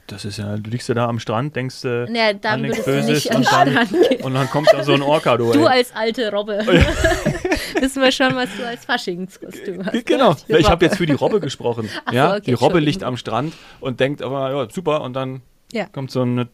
Das 0.08 0.26
ist 0.26 0.38
ja, 0.38 0.58
du 0.58 0.70
liegst 0.70 0.89
ja 0.89 0.96
da 0.96 1.08
am 1.08 1.20
Strand, 1.20 1.56
denkst 1.56 1.82
du, 1.82 2.06
äh, 2.08 2.18
ja, 2.18 2.34
dann 2.34 2.62
nichts 2.62 2.84
Böses 2.84 3.26
und 3.28 3.50
dann, 3.50 3.88
und 4.22 4.34
dann 4.34 4.50
kommt 4.50 4.68
da 4.74 4.84
so 4.84 4.94
ein 4.94 5.02
Orca 5.02 5.38
durch. 5.38 5.56
Du 5.56 5.66
als 5.66 5.96
alte 5.96 6.30
Robbe. 6.30 6.62
Oh, 6.68 6.72
ja. 6.72 6.86
Wissen 7.82 8.02
wir 8.02 8.12
schon, 8.12 8.36
was 8.36 8.50
du 8.58 8.68
als 8.68 8.84
Faschingskostüm 8.84 9.86
hast. 9.86 10.06
Genau, 10.06 10.36
ja, 10.48 10.58
ich 10.58 10.70
habe 10.70 10.86
jetzt 10.86 10.98
für 10.98 11.06
die 11.06 11.13
Robbe 11.13 11.39
gesprochen. 11.39 11.89
Ach 12.06 12.12
ja, 12.12 12.30
so, 12.30 12.36
okay, 12.36 12.44
die 12.48 12.54
Robbe 12.54 12.80
liegt 12.80 13.04
am 13.04 13.16
Strand 13.16 13.54
und 13.80 14.02
denkt 14.02 14.22
aber, 14.22 14.52
ja, 14.52 14.70
super, 14.70 15.02
und 15.02 15.13
dann 15.13 15.42
ja. 15.72 15.86
kommt 15.86 16.12
so 16.12 16.22
eine 16.22 16.50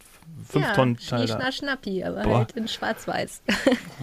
5 0.49 0.65
ja, 0.65 0.73
Tonnen 0.73 0.97
Teil. 0.97 1.27
Schnischner 1.27 1.51
Schnappi, 1.51 2.03
aber 2.03 2.23
Boah. 2.23 2.37
halt 2.39 2.51
in 2.53 2.67
schwarz-weiß. 2.67 3.41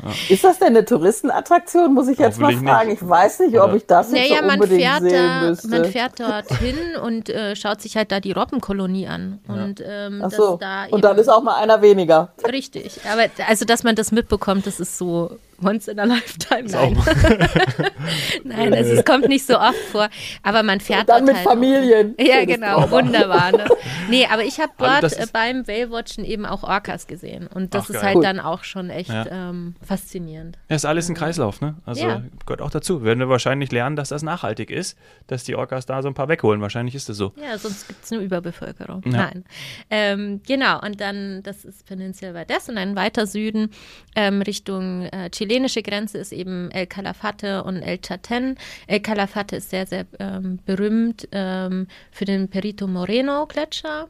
Ja. 0.02 0.12
Ist 0.28 0.44
das 0.44 0.58
denn 0.58 0.68
eine 0.68 0.84
Touristenattraktion, 0.84 1.94
muss 1.94 2.06
ich 2.06 2.18
jetzt 2.18 2.38
mal 2.38 2.52
fragen. 2.52 2.90
Nicht. 2.90 3.02
Ich 3.02 3.08
weiß 3.08 3.40
nicht, 3.40 3.58
ob 3.58 3.74
ich 3.74 3.86
das 3.86 4.12
naja, 4.12 4.24
jetzt 4.24 4.38
so 4.38 4.44
unbedingt 4.44 4.60
man 4.60 4.78
fährt 4.78 5.02
sehen 5.02 5.26
da, 5.26 5.40
müsste. 5.48 5.68
Man 5.68 5.84
fährt 5.86 6.20
dorthin 6.20 6.96
und 7.02 7.28
äh, 7.30 7.56
schaut 7.56 7.80
sich 7.80 7.96
halt 7.96 8.12
da 8.12 8.20
die 8.20 8.32
Robbenkolonie 8.32 9.08
an. 9.08 9.40
Und, 9.48 9.82
ähm, 9.84 10.22
Ach 10.24 10.30
so. 10.30 10.58
Da 10.58 10.84
und 10.90 11.02
dann 11.02 11.16
ist 11.16 11.28
auch 11.28 11.42
mal 11.42 11.56
einer 11.56 11.80
weniger. 11.82 12.28
Richtig, 12.46 13.00
aber 13.10 13.24
also, 13.48 13.64
dass 13.64 13.82
man 13.82 13.96
das 13.96 14.12
mitbekommt, 14.12 14.66
das 14.66 14.78
ist 14.78 14.98
so 14.98 15.38
once 15.62 15.88
in 15.88 15.98
a 15.98 16.04
lifetime. 16.04 16.64
Nein, 16.64 16.96
Nein 18.44 18.74
also, 18.74 18.92
es 18.92 19.04
kommt 19.04 19.28
nicht 19.28 19.46
so 19.46 19.58
oft 19.58 19.78
vor. 19.90 20.08
Aber 20.42 20.62
man 20.62 20.80
fährt 20.80 21.02
Und 21.02 21.08
dann 21.08 21.24
mit 21.24 21.36
halt 21.36 21.46
Familien. 21.46 22.14
Auch. 22.18 22.24
Ja, 22.24 22.44
genau, 22.44 22.90
wunderbar. 22.90 23.52
Ne? 23.52 23.66
Nee, 24.08 24.26
aber 24.30 24.44
ich 24.44 24.58
habe 24.60 24.72
dort 24.78 25.04
also 25.04 25.22
beim 25.32 25.66
Whale-Watchen 25.66 26.24
eben 26.24 26.46
auch 26.46 26.62
Orcas 26.62 27.06
gesehen. 27.06 27.46
Und 27.46 27.74
das 27.74 27.86
Ach, 27.86 27.90
ist 27.90 28.02
halt 28.02 28.16
cool. 28.16 28.22
dann 28.22 28.40
auch 28.40 28.64
schon 28.64 28.90
echt 28.90 29.10
ja. 29.10 29.26
ähm, 29.50 29.74
faszinierend. 29.82 30.58
Ja, 30.68 30.76
ist 30.76 30.84
alles 30.84 31.08
ein 31.08 31.14
Kreislauf, 31.14 31.60
ne? 31.60 31.76
Also 31.84 32.06
ja. 32.06 32.22
gehört 32.44 32.62
auch 32.62 32.70
dazu. 32.70 33.02
Werden 33.02 33.18
wir 33.18 33.28
wahrscheinlich 33.28 33.72
lernen, 33.72 33.96
dass 33.96 34.10
das 34.10 34.22
nachhaltig 34.22 34.70
ist, 34.70 34.98
dass 35.26 35.44
die 35.44 35.54
Orcas 35.54 35.86
da 35.86 36.02
so 36.02 36.08
ein 36.08 36.14
paar 36.14 36.28
wegholen. 36.28 36.60
Wahrscheinlich 36.60 36.94
ist 36.94 37.08
das 37.08 37.16
so. 37.16 37.32
Ja, 37.40 37.58
sonst 37.58 37.88
gibt 37.88 38.04
es 38.04 38.12
eine 38.12 38.22
Überbevölkerung. 38.22 39.02
Ja. 39.06 39.10
Nein. 39.10 39.44
Ähm, 39.90 40.40
genau, 40.46 40.80
und 40.80 41.00
dann, 41.00 41.42
das 41.42 41.64
ist 41.64 41.86
Peninsula 41.86 42.34
Valdez 42.34 42.68
und 42.68 42.76
dann 42.76 42.96
weiter 42.96 43.26
Süden 43.26 43.70
ähm, 44.14 44.42
Richtung 44.42 45.02
äh, 45.06 45.30
Chile 45.30 45.45
chilenische 45.46 45.82
Grenze 45.82 46.18
ist 46.18 46.32
eben 46.32 46.70
El 46.72 46.86
Calafate 46.86 47.62
und 47.62 47.82
El 47.82 47.98
Chaten. 47.98 48.56
El 48.86 49.00
Calafate 49.00 49.56
ist 49.56 49.70
sehr, 49.70 49.86
sehr 49.86 50.06
ähm, 50.18 50.58
berühmt 50.66 51.28
ähm, 51.32 51.86
für 52.10 52.24
den 52.24 52.48
Perito 52.48 52.86
Moreno 52.86 53.46
Gletscher. 53.46 54.08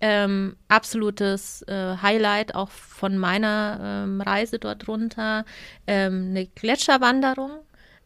Ähm, 0.00 0.56
absolutes 0.68 1.62
äh, 1.62 1.96
Highlight 2.02 2.54
auch 2.54 2.68
von 2.68 3.16
meiner 3.16 4.04
ähm, 4.04 4.20
Reise 4.20 4.58
dort 4.58 4.86
runter. 4.88 5.44
Ähm, 5.86 6.28
eine 6.30 6.46
Gletscherwanderung. 6.46 7.50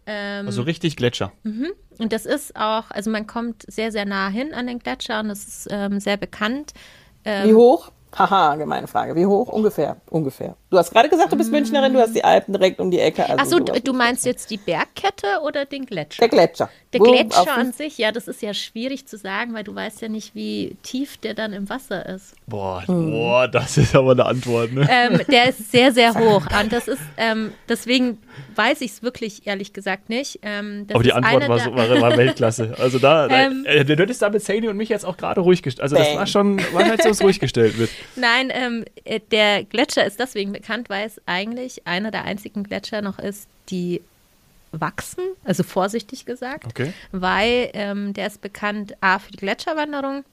Ähm, 0.07 0.47
also 0.47 0.63
richtig 0.63 0.97
Gletscher. 0.97 1.33
Mhm. 1.43 1.73
Und 1.99 2.13
das 2.13 2.25
ist 2.25 2.57
auch, 2.57 2.91
also 2.91 3.11
man 3.11 3.27
kommt 3.27 3.65
sehr, 3.71 3.93
sehr 3.93 4.07
nah 4.07 4.29
hin 4.29 4.55
an 4.55 4.69
den 4.69 4.79
Gletscher 4.79 5.21
und 5.21 5.29
das 5.29 5.47
ist 5.47 5.63
sehr 6.03 6.17
bekannt. 6.17 6.73
Wie 7.25 7.53
hoch? 7.53 7.93
Haha, 8.17 8.57
gemeine 8.57 8.87
Frage. 8.87 9.15
Wie 9.15 9.27
hoch? 9.27 9.49
Ungefähr. 9.49 9.99
Ungefähr. 10.09 10.57
Du 10.71 10.79
hast 10.79 10.93
gerade 10.93 11.09
gesagt, 11.09 11.33
du 11.33 11.37
bist 11.37 11.51
Münchnerin, 11.51 11.93
du 11.93 11.99
hast 11.99 12.15
die 12.15 12.23
Alpen 12.23 12.53
direkt 12.53 12.79
um 12.79 12.93
die 12.93 13.01
Ecke. 13.01 13.29
Also 13.29 13.57
Achso, 13.57 13.59
du, 13.59 13.81
du 13.81 13.93
meinst 13.93 14.25
jetzt 14.25 14.51
die 14.51 14.57
Bergkette 14.57 15.41
oder 15.43 15.65
den 15.65 15.85
Gletscher? 15.85 16.21
Der 16.21 16.29
Gletscher. 16.29 16.71
Der 16.93 17.01
Gletscher 17.01 17.57
an 17.57 17.73
sich, 17.73 17.99
ja, 17.99 18.13
das 18.13 18.29
ist 18.29 18.41
ja 18.41 18.55
schwierig 18.55 19.07
zu 19.07 19.17
sagen, 19.17 19.53
weil 19.53 19.65
du 19.65 19.75
weißt 19.75 20.01
ja 20.03 20.09
nicht, 20.09 20.37
wie 20.37 20.77
tief 20.85 21.17
der 21.19 21.35
dann 21.35 21.53
im 21.53 21.69
Wasser 21.69 22.07
ist. 22.07 22.35
Boah, 22.47 22.87
hm. 22.87 23.11
boah 23.11 23.49
das 23.49 23.79
ist 23.79 23.97
aber 23.97 24.13
eine 24.13 24.27
Antwort, 24.27 24.73
ne? 24.73 24.89
Ähm, 24.89 25.21
der 25.29 25.49
ist 25.49 25.73
sehr, 25.73 25.93
sehr 25.93 26.15
hoch. 26.15 26.45
Und 26.61 26.73
das 26.73 26.87
ist, 26.87 27.03
ähm, 27.17 27.53
deswegen 27.69 28.19
weiß 28.55 28.81
ich 28.81 28.93
es 28.93 29.03
wirklich 29.03 29.47
ehrlich 29.47 29.73
gesagt 29.73 30.09
nicht. 30.09 30.39
Ähm, 30.43 30.87
aber 30.93 31.03
die 31.03 31.13
Antwort 31.13 31.49
war, 31.49 31.59
so, 31.59 31.75
war, 31.75 32.01
war, 32.01 32.17
Weltklasse. 32.17 32.75
Also 32.79 32.99
da, 32.99 33.29
ähm, 33.29 33.65
äh, 33.67 33.85
du 33.85 33.97
hättest 33.97 34.23
da 34.23 34.31
mit 34.31 34.43
Sadie 34.43 34.69
und 34.69 34.77
mich 34.77 34.89
jetzt 34.89 35.05
auch 35.05 35.17
gerade 35.17 35.41
ruhig 35.41 35.63
gestellt. 35.63 35.83
Also 35.83 35.97
das 35.97 36.15
war 36.15 36.27
schon, 36.27 36.59
war 36.73 36.85
halt 36.85 37.03
so, 37.03 37.25
ruhig 37.25 37.41
gestellt 37.41 37.79
wird. 37.79 37.91
Nein, 38.17 38.53
ähm, 38.53 38.85
äh, 39.05 39.21
der 39.31 39.65
Gletscher 39.65 40.05
ist 40.05 40.19
deswegen 40.21 40.60
bekannt, 40.61 40.89
weil 40.91 41.07
es 41.07 41.21
eigentlich 41.27 41.87
einer 41.87 42.11
der 42.11 42.25
einzigen 42.25 42.63
Gletscher 42.65 43.03
noch 43.03 43.19
ist, 43.19 43.49
die 43.71 44.01
wachsen, 44.73 45.25
also 45.45 45.63
vorsichtig 45.63 46.25
gesagt, 46.27 46.67
Okay. 46.67 46.93
weil 47.13 47.71
ähm, 47.73 48.13
der 48.15 48.27
ist 48.29 48.41
bekannt 48.41 48.95
A 49.01 49.19
für 49.19 49.33
die 49.33 49.39
Gletscherwanderung 49.39 50.25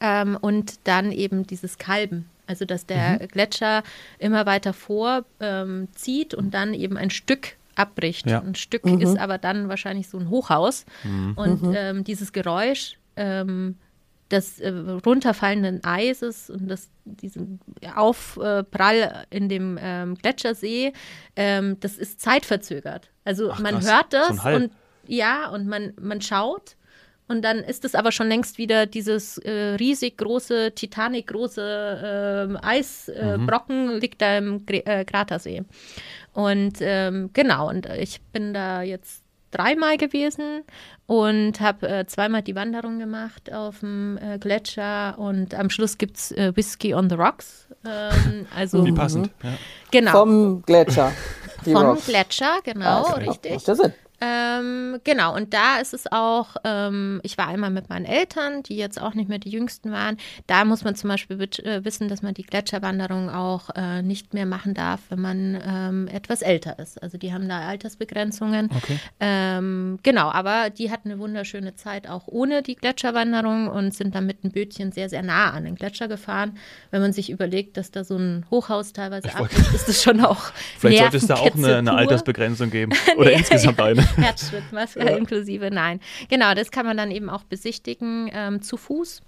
ähm, 0.00 0.38
und 0.40 0.74
dann 0.84 1.10
eben 1.12 1.46
dieses 1.46 1.78
Kalben. 1.78 2.28
Also 2.46 2.64
dass 2.64 2.86
der 2.86 3.20
Mhm. 3.20 3.28
Gletscher 3.28 3.82
immer 4.18 4.46
weiter 4.46 4.72
vorzieht 4.72 5.26
ähm, 5.40 5.88
zieht 5.94 6.34
und 6.34 6.52
dann 6.52 6.74
eben 6.74 6.96
ein 6.96 7.10
Stück 7.10 7.56
abbricht. 7.74 8.26
Ja. 8.26 8.40
Ein 8.40 8.54
Stück 8.54 8.84
ist 8.84 9.16
aber 9.18 9.38
dann 9.38 9.68
wahrscheinlich 9.68 10.08
so 10.08 10.18
ein 10.18 10.28
Hochhaus. 10.28 10.84
Und 11.36 11.74
ähm, 11.74 12.04
dieses 12.04 12.32
Geräusch 12.32 12.98
ähm, 13.16 13.76
des 14.32 14.58
äh, 14.60 14.70
runterfallenden 14.70 15.84
Eises 15.84 16.50
und 16.50 16.68
das, 16.68 16.90
diesen 17.04 17.60
Aufprall 17.94 19.26
in 19.30 19.48
dem 19.48 19.78
ähm, 19.80 20.14
Gletschersee, 20.16 20.92
ähm, 21.36 21.78
das 21.80 21.98
ist 21.98 22.20
zeitverzögert. 22.20 23.10
Also 23.24 23.50
Ach, 23.52 23.60
man 23.60 23.74
krass. 23.74 23.90
hört 23.92 24.12
das 24.12 24.42
So 24.42 24.48
und 24.48 24.72
ja, 25.06 25.48
und 25.50 25.66
man, 25.66 25.92
man 26.00 26.20
schaut 26.20 26.76
und 27.28 27.42
dann 27.42 27.58
ist 27.58 27.84
es 27.84 27.94
aber 27.94 28.12
schon 28.12 28.28
längst 28.28 28.58
wieder 28.58 28.86
dieses 28.86 29.38
äh, 29.38 29.76
riesig 29.78 30.18
große, 30.18 30.72
Titanic 30.74 31.28
große 31.28 32.48
ähm, 32.50 32.58
Eisbrocken 32.60 33.94
Mhm. 33.94 34.00
liegt 34.00 34.20
da 34.20 34.38
im 34.38 34.64
äh, 34.68 35.04
Kratersee. 35.04 35.62
Und 36.34 36.74
ähm, 36.80 37.30
genau, 37.32 37.68
und 37.68 37.86
ich 37.86 38.20
bin 38.32 38.52
da 38.52 38.82
jetzt 38.82 39.21
dreimal 39.52 39.96
gewesen 39.96 40.62
und 41.06 41.60
habe 41.60 41.88
äh, 41.88 42.06
zweimal 42.06 42.42
die 42.42 42.54
Wanderung 42.56 42.98
gemacht 42.98 43.52
auf 43.52 43.80
dem 43.80 44.18
äh, 44.18 44.38
Gletscher 44.38 45.18
und 45.18 45.54
am 45.54 45.70
Schluss 45.70 45.98
gibt 45.98 46.16
es 46.16 46.32
äh, 46.32 46.52
Whisky 46.56 46.94
on 46.94 47.08
the 47.08 47.14
Rocks. 47.16 47.68
Ähm, 47.84 48.46
also 48.56 48.84
Wie 48.84 48.92
passend. 48.92 49.30
Ja. 49.42 49.50
genau. 49.90 50.10
Vom 50.12 50.62
Gletscher. 50.62 51.12
Die 51.64 51.72
Vom 51.72 51.86
Rocks. 51.86 52.06
Gletscher, 52.06 52.58
genau, 52.64 53.04
Ah, 53.04 53.12
okay. 53.12 53.28
richtig. 53.28 53.54
Macht 53.54 53.68
ja 53.68 53.74
Sinn. 53.76 53.92
Ähm, 54.24 55.00
genau, 55.02 55.34
und 55.34 55.52
da 55.52 55.78
ist 55.80 55.94
es 55.94 56.04
auch, 56.12 56.54
ähm, 56.62 57.20
ich 57.24 57.36
war 57.38 57.48
einmal 57.48 57.70
mit 57.70 57.88
meinen 57.88 58.04
Eltern, 58.04 58.62
die 58.62 58.76
jetzt 58.76 59.02
auch 59.02 59.14
nicht 59.14 59.28
mehr 59.28 59.40
die 59.40 59.50
jüngsten 59.50 59.90
waren. 59.90 60.16
Da 60.46 60.64
muss 60.64 60.84
man 60.84 60.94
zum 60.94 61.08
Beispiel 61.08 61.40
äh, 61.40 61.84
wissen, 61.84 62.08
dass 62.08 62.22
man 62.22 62.32
die 62.32 62.44
Gletscherwanderung 62.44 63.30
auch 63.30 63.70
äh, 63.74 64.00
nicht 64.02 64.32
mehr 64.32 64.46
machen 64.46 64.74
darf, 64.74 65.00
wenn 65.08 65.20
man 65.20 65.60
ähm, 65.66 66.08
etwas 66.08 66.42
älter 66.42 66.78
ist. 66.78 67.02
Also 67.02 67.18
die 67.18 67.32
haben 67.32 67.48
da 67.48 67.66
Altersbegrenzungen. 67.66 68.70
Okay. 68.72 69.00
Ähm, 69.18 69.98
genau, 70.04 70.30
aber 70.30 70.70
die 70.70 70.92
hatten 70.92 71.10
eine 71.10 71.18
wunderschöne 71.18 71.74
Zeit 71.74 72.08
auch 72.08 72.28
ohne 72.28 72.62
die 72.62 72.76
Gletscherwanderung 72.76 73.66
und 73.66 73.92
sind 73.92 74.14
dann 74.14 74.26
mit 74.26 74.44
dem 74.44 74.52
Bötchen 74.52 74.92
sehr, 74.92 75.08
sehr 75.08 75.24
nah 75.24 75.50
an 75.50 75.64
den 75.64 75.74
Gletscher 75.74 76.06
gefahren. 76.06 76.56
Wenn 76.92 77.00
man 77.00 77.12
sich 77.12 77.28
überlegt, 77.28 77.76
dass 77.76 77.90
da 77.90 78.04
so 78.04 78.16
ein 78.16 78.46
Hochhaus 78.52 78.92
teilweise 78.92 79.34
abbricht, 79.34 79.74
ist 79.74 79.88
das 79.88 80.00
schon 80.00 80.24
auch 80.24 80.52
Vielleicht 80.78 80.98
sollte 80.98 81.16
es 81.16 81.26
da 81.26 81.34
auch 81.34 81.54
eine, 81.54 81.76
eine. 81.78 81.92
Altersbegrenzung 81.92 82.70
geben. 82.70 82.92
Oder 83.16 83.32
insgesamt 83.32 83.80
eine. 83.80 84.06
Herzschrittmaske 84.16 85.00
inklusive, 85.00 85.70
nein. 85.70 86.00
Genau, 86.28 86.54
das 86.54 86.70
kann 86.70 86.86
man 86.86 86.96
dann 86.96 87.10
eben 87.10 87.30
auch 87.30 87.44
besichtigen 87.44 88.30
ähm, 88.32 88.62
zu 88.62 88.76
Fuß. 88.76 89.22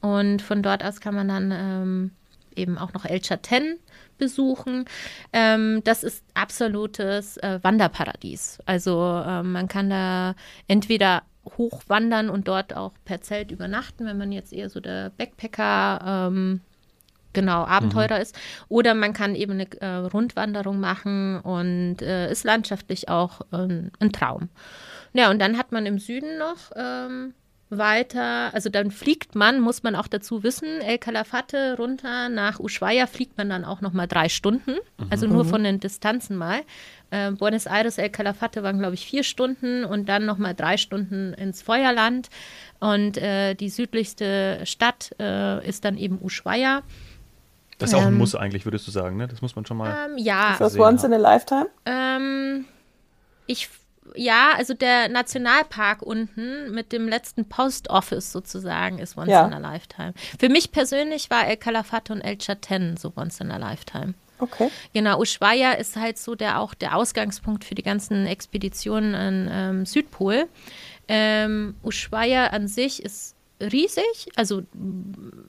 Und 0.00 0.42
von 0.42 0.62
dort 0.62 0.84
aus 0.84 1.00
kann 1.00 1.14
man 1.14 1.28
dann 1.28 1.52
ähm, 1.52 2.10
eben 2.54 2.78
auch 2.78 2.92
noch 2.92 3.04
El 3.04 3.20
Chaten 3.20 3.78
besuchen. 4.18 4.86
Ähm, 5.32 5.82
das 5.84 6.02
ist 6.02 6.24
absolutes 6.34 7.36
äh, 7.38 7.60
Wanderparadies. 7.62 8.58
Also 8.66 9.22
ähm, 9.26 9.52
man 9.52 9.68
kann 9.68 9.90
da 9.90 10.34
entweder 10.68 11.22
hochwandern 11.58 12.28
und 12.28 12.48
dort 12.48 12.74
auch 12.74 12.92
per 13.04 13.20
Zelt 13.20 13.52
übernachten, 13.52 14.06
wenn 14.06 14.18
man 14.18 14.32
jetzt 14.32 14.52
eher 14.52 14.68
so 14.68 14.80
der 14.80 15.10
Backpacker 15.10 16.28
ähm, 16.28 16.60
genau 17.36 17.64
Abenteurer 17.64 18.20
ist. 18.20 18.34
Oder 18.68 18.94
man 18.94 19.12
kann 19.12 19.36
eben 19.36 19.52
eine 19.52 19.70
äh, 19.80 20.08
Rundwanderung 20.08 20.80
machen 20.80 21.38
und 21.40 22.02
äh, 22.02 22.32
ist 22.32 22.42
landschaftlich 22.42 23.08
auch 23.08 23.42
ähm, 23.52 23.92
ein 24.00 24.10
Traum. 24.10 24.48
Ja, 25.12 25.30
und 25.30 25.38
dann 25.38 25.56
hat 25.56 25.70
man 25.70 25.86
im 25.86 26.00
Süden 26.00 26.38
noch 26.38 26.72
ähm, 26.74 27.34
weiter, 27.68 28.54
also 28.54 28.68
dann 28.68 28.90
fliegt 28.90 29.34
man, 29.34 29.60
muss 29.60 29.82
man 29.82 29.96
auch 29.96 30.06
dazu 30.06 30.42
wissen, 30.42 30.80
El 30.80 30.98
Calafate 30.98 31.76
runter 31.76 32.28
nach 32.28 32.60
Ushuaia 32.60 33.06
fliegt 33.06 33.36
man 33.36 33.48
dann 33.48 33.64
auch 33.64 33.80
noch 33.80 33.92
mal 33.92 34.06
drei 34.06 34.28
Stunden, 34.28 34.76
also 35.10 35.26
nur 35.26 35.44
von 35.44 35.64
den 35.64 35.80
Distanzen 35.80 36.36
mal. 36.36 36.60
Äh, 37.10 37.32
Buenos 37.32 37.66
Aires, 37.66 37.98
El 37.98 38.10
Calafate 38.10 38.62
waren, 38.62 38.78
glaube 38.78 38.94
ich, 38.94 39.06
vier 39.06 39.24
Stunden 39.24 39.84
und 39.84 40.08
dann 40.08 40.26
noch 40.26 40.38
mal 40.38 40.54
drei 40.54 40.76
Stunden 40.76 41.34
ins 41.34 41.62
Feuerland. 41.62 42.28
Und 42.78 43.16
äh, 43.18 43.54
die 43.54 43.68
südlichste 43.68 44.60
Stadt 44.64 45.14
äh, 45.18 45.66
ist 45.66 45.84
dann 45.84 45.98
eben 45.98 46.18
Ushuaia. 46.20 46.82
Das 47.78 47.90
ist 47.90 47.94
auch 47.94 48.02
ein 48.02 48.08
Ähm, 48.08 48.18
Muss 48.18 48.34
eigentlich, 48.34 48.64
würdest 48.64 48.86
du 48.86 48.90
sagen, 48.90 49.16
ne? 49.16 49.28
Das 49.28 49.42
muss 49.42 49.54
man 49.54 49.66
schon 49.66 49.76
mal. 49.76 50.06
Ähm, 50.10 50.18
ja, 50.18 50.52
Ist 50.52 50.60
das 50.60 50.72
gesehen 50.72 50.82
once 50.82 51.04
in 51.04 51.12
a 51.12 51.16
lifetime? 51.16 51.66
Ähm, 51.84 52.64
ich, 53.46 53.68
ja, 54.14 54.52
also 54.56 54.72
der 54.74 55.08
Nationalpark 55.08 56.00
unten 56.02 56.70
mit 56.72 56.92
dem 56.92 57.06
letzten 57.08 57.48
Post 57.48 57.90
Office 57.90 58.32
sozusagen 58.32 58.98
ist 58.98 59.16
Once 59.16 59.28
Ja. 59.30 59.46
in 59.46 59.52
a 59.52 59.58
Lifetime. 59.58 60.14
Für 60.38 60.48
mich 60.48 60.72
persönlich 60.72 61.28
war 61.30 61.46
El 61.46 61.56
Calafate 61.58 62.12
und 62.12 62.20
El 62.22 62.38
Chaten 62.38 62.96
so 62.96 63.12
Once 63.14 63.40
in 63.40 63.50
a 63.50 63.58
Lifetime. 63.58 64.14
Okay. 64.38 64.70
Genau, 64.92 65.18
Ushuaia 65.20 65.72
ist 65.72 65.96
halt 65.96 66.18
so 66.18 66.34
der 66.34 66.60
auch 66.60 66.74
der 66.74 66.96
Ausgangspunkt 66.96 67.64
für 67.64 67.74
die 67.74 67.82
ganzen 67.82 68.26
Expeditionen 68.26 69.14
an 69.14 69.48
ähm, 69.50 69.86
Südpol. 69.86 70.46
Ähm, 71.08 71.74
Ushuaia 71.82 72.48
an 72.48 72.68
sich 72.68 73.02
ist 73.02 73.35
riesig, 73.60 74.28
also 74.36 74.62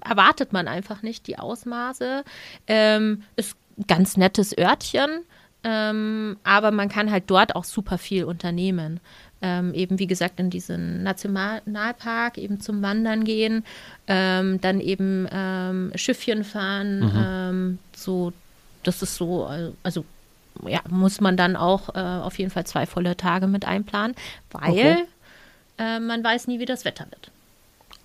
erwartet 0.01 0.53
man 0.53 0.67
einfach 0.67 1.01
nicht 1.01 1.27
die 1.27 1.37
Ausmaße. 1.37 2.23
Ähm, 2.67 3.23
ist 3.35 3.55
ein 3.77 3.85
ganz 3.87 4.17
nettes 4.17 4.57
Örtchen, 4.57 5.23
ähm, 5.63 6.37
aber 6.43 6.71
man 6.71 6.89
kann 6.89 7.11
halt 7.11 7.25
dort 7.27 7.55
auch 7.55 7.63
super 7.65 7.97
viel 7.97 8.23
unternehmen. 8.23 8.99
Ähm, 9.39 9.73
eben 9.75 9.99
wie 9.99 10.07
gesagt 10.07 10.39
in 10.39 10.49
diesen 10.49 11.03
Nationalpark 11.03 12.39
eben 12.39 12.59
zum 12.59 12.81
Wandern 12.81 13.23
gehen, 13.23 13.63
ähm, 14.07 14.59
dann 14.61 14.79
eben 14.79 15.27
ähm, 15.31 15.91
Schiffchen 15.93 16.43
fahren, 16.43 17.11
ähm, 17.15 17.79
so 17.95 18.33
das 18.81 19.03
ist 19.03 19.15
so, 19.15 19.47
also 19.83 20.05
ja, 20.65 20.79
muss 20.89 21.21
man 21.21 21.37
dann 21.37 21.55
auch 21.55 21.93
äh, 21.93 21.99
auf 21.99 22.39
jeden 22.39 22.49
Fall 22.49 22.65
zwei 22.65 22.87
volle 22.87 23.15
Tage 23.15 23.45
mit 23.45 23.65
einplanen, 23.65 24.15
weil 24.49 24.71
Okay. 24.71 25.03
äh, 25.77 25.99
man 25.99 26.23
weiß 26.23 26.47
nie, 26.47 26.59
wie 26.59 26.65
das 26.65 26.83
Wetter 26.83 27.05
wird. 27.11 27.29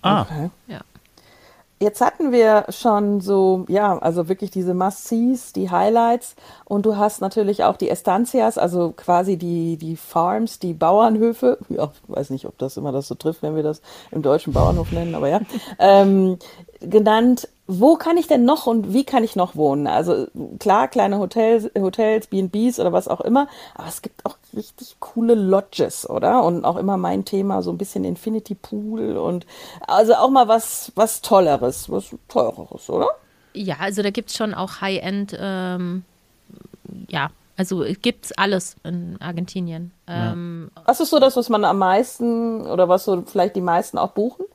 Ah, 0.03 0.21
okay. 0.21 0.49
Ja. 0.67 0.81
Jetzt 1.83 1.99
hatten 1.99 2.31
wir 2.31 2.65
schon 2.69 3.19
so, 3.19 3.65
ja, 3.67 3.97
also 3.97 4.29
wirklich 4.29 4.51
diese 4.51 4.73
Must-Sees, 4.73 5.51
die 5.51 5.69
Highlights. 5.69 6.35
Und 6.63 6.85
du 6.85 6.95
hast 6.95 7.19
natürlich 7.19 7.65
auch 7.65 7.75
die 7.75 7.89
Estancias, 7.89 8.57
also 8.57 8.93
quasi 8.95 9.35
die, 9.35 9.75
die 9.75 9.97
Farms, 9.97 10.59
die 10.59 10.73
Bauernhöfe. 10.73 11.57
Ja, 11.67 11.91
weiß 12.07 12.29
nicht, 12.29 12.45
ob 12.45 12.57
das 12.57 12.77
immer 12.77 12.93
das 12.93 13.09
so 13.09 13.15
trifft, 13.15 13.41
wenn 13.41 13.57
wir 13.57 13.63
das 13.63 13.81
im 14.11 14.21
deutschen 14.21 14.53
Bauernhof 14.53 14.93
nennen, 14.93 15.13
aber 15.13 15.27
ja. 15.27 15.41
ähm, 15.79 16.37
genannt. 16.79 17.49
Wo 17.65 17.95
kann 17.95 18.17
ich 18.17 18.27
denn 18.27 18.43
noch 18.43 18.67
und 18.67 18.93
wie 18.93 19.05
kann 19.05 19.23
ich 19.23 19.37
noch 19.37 19.55
wohnen? 19.55 19.87
Also 19.87 20.27
klar, 20.59 20.89
kleine 20.89 21.17
Hotels, 21.19 21.69
Hotels, 21.77 22.27
B&Bs 22.27 22.79
oder 22.79 22.91
was 22.91 23.07
auch 23.07 23.21
immer, 23.21 23.47
aber 23.75 23.87
es 23.87 24.01
gibt 24.01 24.25
auch 24.25 24.35
richtig 24.53 24.97
coole 24.99 25.33
Lodges, 25.33 26.09
oder? 26.09 26.43
Und 26.43 26.65
auch 26.65 26.75
immer 26.75 26.97
mein 26.97 27.23
Thema, 27.23 27.61
so 27.61 27.71
ein 27.71 27.77
bisschen 27.77 28.03
Infinity 28.03 28.55
Pool 28.55 29.17
und 29.17 29.45
also 29.87 30.15
auch 30.15 30.29
mal 30.29 30.49
was, 30.49 30.91
was 30.95 31.21
Tolleres, 31.21 31.89
was 31.89 32.13
Teureres, 32.27 32.89
oder? 32.89 33.07
Ja, 33.53 33.77
also 33.79 34.01
da 34.01 34.09
gibt 34.09 34.29
es 34.29 34.35
schon 34.35 34.53
auch 34.53 34.81
High-End, 34.81 35.37
ähm, 35.39 36.03
ja, 37.07 37.29
also 37.55 37.85
gibt 38.01 38.25
es 38.25 38.31
alles 38.33 38.75
in 38.83 39.17
Argentinien. 39.21 39.91
Ähm, 40.07 40.71
Was 40.85 40.99
ist 40.99 41.11
so 41.11 41.19
das, 41.19 41.37
was 41.37 41.49
man 41.49 41.63
am 41.63 41.77
meisten 41.77 42.65
oder 42.65 42.89
was 42.89 43.05
so 43.05 43.23
vielleicht 43.25 43.55
die 43.55 43.61
meisten 43.61 43.97
auch 43.97 44.11
buchen? 44.11 44.45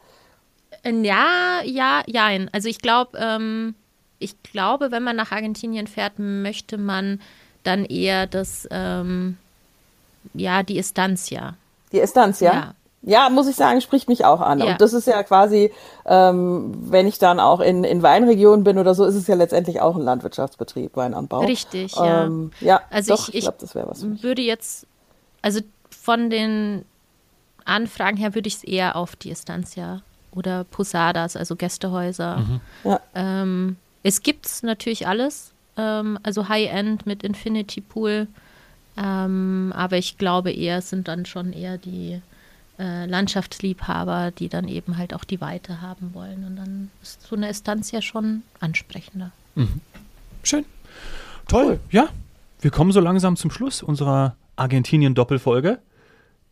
Äh, 0.84 0.92
ja, 1.02 1.60
ja, 1.64 2.02
jein. 2.06 2.48
Also 2.52 2.68
ich 2.68 2.78
glaube, 2.80 3.18
ähm, 3.18 3.74
ich 4.18 4.40
glaube, 4.42 4.90
wenn 4.90 5.02
man 5.02 5.16
nach 5.16 5.32
Argentinien 5.32 5.86
fährt, 5.86 6.18
möchte 6.18 6.78
man 6.78 7.20
dann 7.64 7.84
eher 7.84 8.26
das, 8.26 8.66
ähm, 8.70 9.36
ja, 10.34 10.62
die 10.62 10.78
Estancia. 10.78 11.54
Die 11.92 12.00
Estancia? 12.00 12.52
Ja. 12.52 12.74
Ja, 13.02 13.30
muss 13.30 13.46
ich 13.46 13.54
sagen, 13.54 13.80
spricht 13.80 14.08
mich 14.08 14.24
auch 14.24 14.40
an. 14.40 14.58
Ja. 14.58 14.72
Und 14.72 14.80
das 14.80 14.92
ist 14.92 15.06
ja 15.06 15.22
quasi, 15.22 15.72
ähm, 16.04 16.74
wenn 16.90 17.06
ich 17.06 17.20
dann 17.20 17.38
auch 17.38 17.60
in, 17.60 17.84
in 17.84 18.02
Weinregionen 18.02 18.64
bin 18.64 18.76
oder 18.76 18.92
so, 18.94 19.04
ist 19.04 19.14
es 19.14 19.28
ja 19.28 19.36
letztendlich 19.36 19.80
auch 19.80 19.94
ein 19.94 20.02
Landwirtschaftsbetrieb, 20.02 20.96
Weinanbau. 20.96 21.40
Richtig, 21.44 21.94
ja. 21.94 22.24
Ähm, 22.24 22.50
ja, 22.60 22.80
Also 22.90 23.14
doch, 23.14 23.28
ich- 23.28 23.34
ich, 23.34 23.34
ich- 23.36 23.44
glaube, 23.44 23.58
das 23.60 23.74
wäre 23.76 23.88
was. 23.88 24.02
mich. 24.02 24.22
würde 24.24 24.42
jetzt, 24.42 24.84
also 25.42 25.60
von 25.90 26.28
den 26.28 26.84
Anfragen 27.64 28.16
her 28.16 28.34
würde 28.34 28.48
ich 28.48 28.56
es 28.56 28.64
eher 28.64 28.96
auf 28.96 29.14
die 29.14 29.30
Estancia 29.30 30.02
oder 30.32 30.64
Posadas, 30.64 31.36
also 31.36 31.56
Gästehäuser. 31.56 32.60
Ja. 32.84 33.00
Ähm, 33.14 33.76
es 34.02 34.22
gibt 34.22 34.48
natürlich 34.62 35.06
alles, 35.06 35.52
ähm, 35.76 36.18
also 36.22 36.48
High-End 36.48 37.06
mit 37.06 37.22
Infinity 37.22 37.80
Pool, 37.80 38.28
ähm, 38.96 39.72
aber 39.76 39.96
ich 39.96 40.18
glaube 40.18 40.50
eher, 40.50 40.78
es 40.78 40.90
sind 40.90 41.08
dann 41.08 41.24
schon 41.26 41.52
eher 41.52 41.78
die 41.78 42.20
äh, 42.78 43.06
Landschaftsliebhaber, 43.06 44.30
die 44.30 44.48
dann 44.48 44.68
eben 44.68 44.96
halt 44.96 45.14
auch 45.14 45.24
die 45.24 45.40
Weite 45.40 45.80
haben 45.80 46.14
wollen. 46.14 46.44
Und 46.44 46.56
dann 46.56 46.90
ist 47.02 47.22
so 47.26 47.36
eine 47.36 47.48
Estancia 47.48 48.02
schon 48.02 48.42
ansprechender. 48.60 49.32
schön. 50.42 50.64
Toll. 51.48 51.80
Ja, 51.90 52.08
wir 52.60 52.70
kommen 52.70 52.92
so 52.92 53.00
langsam 53.00 53.36
zum 53.36 53.50
Schluss 53.50 53.82
unserer 53.82 54.36
Argentinien-Doppelfolge. 54.56 55.78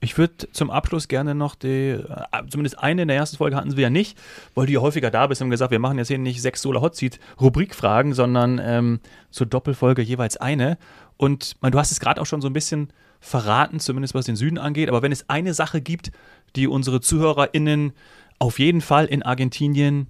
Ich 0.00 0.18
würde 0.18 0.50
zum 0.52 0.70
Abschluss 0.70 1.08
gerne 1.08 1.34
noch 1.34 1.54
die, 1.54 1.92
äh, 1.92 2.02
zumindest 2.48 2.78
eine 2.78 3.02
in 3.02 3.08
der 3.08 3.16
ersten 3.16 3.38
Folge 3.38 3.56
hatten 3.56 3.76
wir 3.76 3.82
ja 3.84 3.90
nicht, 3.90 4.18
weil 4.54 4.66
du 4.66 4.72
ja 4.72 4.80
häufiger 4.80 5.10
da 5.10 5.26
bist 5.26 5.40
und 5.40 5.50
gesagt, 5.50 5.70
wir 5.70 5.78
machen 5.78 5.98
jetzt 5.98 6.08
hier 6.08 6.18
nicht 6.18 6.42
sechs 6.42 6.62
Solar 6.62 6.82
Hot 6.82 6.96
Seat 6.96 7.18
Rubrikfragen, 7.40 8.12
sondern 8.12 8.60
ähm, 8.62 9.00
zur 9.30 9.46
Doppelfolge 9.46 10.02
jeweils 10.02 10.36
eine. 10.36 10.76
Und 11.16 11.54
man, 11.60 11.72
du 11.72 11.78
hast 11.78 11.92
es 11.92 12.00
gerade 12.00 12.20
auch 12.20 12.26
schon 12.26 12.42
so 12.42 12.48
ein 12.48 12.52
bisschen 12.52 12.92
verraten, 13.20 13.80
zumindest 13.80 14.14
was 14.14 14.26
den 14.26 14.36
Süden 14.36 14.58
angeht. 14.58 14.88
Aber 14.88 15.02
wenn 15.02 15.12
es 15.12 15.28
eine 15.30 15.54
Sache 15.54 15.80
gibt, 15.80 16.12
die 16.56 16.68
unsere 16.68 17.00
ZuhörerInnen 17.00 17.92
auf 18.38 18.58
jeden 18.58 18.82
Fall 18.82 19.06
in 19.06 19.22
Argentinien 19.22 20.08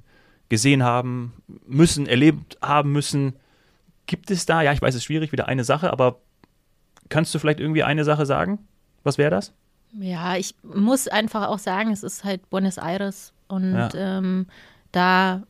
gesehen 0.49 0.83
haben 0.83 1.33
müssen, 1.67 2.07
erlebt 2.07 2.59
haben 2.61 2.93
müssen, 2.93 3.35
gibt 4.07 4.31
es 4.31 4.47
da, 4.47 4.63
ja, 4.63 4.73
ich 4.73 4.83
weiß, 4.83 4.95
es 4.95 5.01
ist 5.01 5.05
schwierig, 5.05 5.33
wieder 5.33 5.49
eine 5.49 5.65
Sache, 5.65 5.93
aber 5.93 6.21
kannst 7.09 7.35
du 7.35 7.39
vielleicht 7.39 7.61
irgendwie 7.61 7.83
eine 7.83 8.05
Sache 8.05 8.27
sagen? 8.27 8.59
Was 9.05 9.19
wäre 9.19 9.31
das? 9.31 9.53
Ja, 9.93 10.37
ich 10.37 10.55
muss 10.63 11.09
einfach 11.09 11.49
auch 11.49 11.59
sagen, 11.59 11.93
es 11.93 12.03
ist 12.03 12.25
halt 12.25 12.49
Buenos 12.51 12.79
Aires 12.79 13.33
und 13.49 13.75
ja. 13.75 13.91
ähm, 13.95 14.47
da 14.93 15.43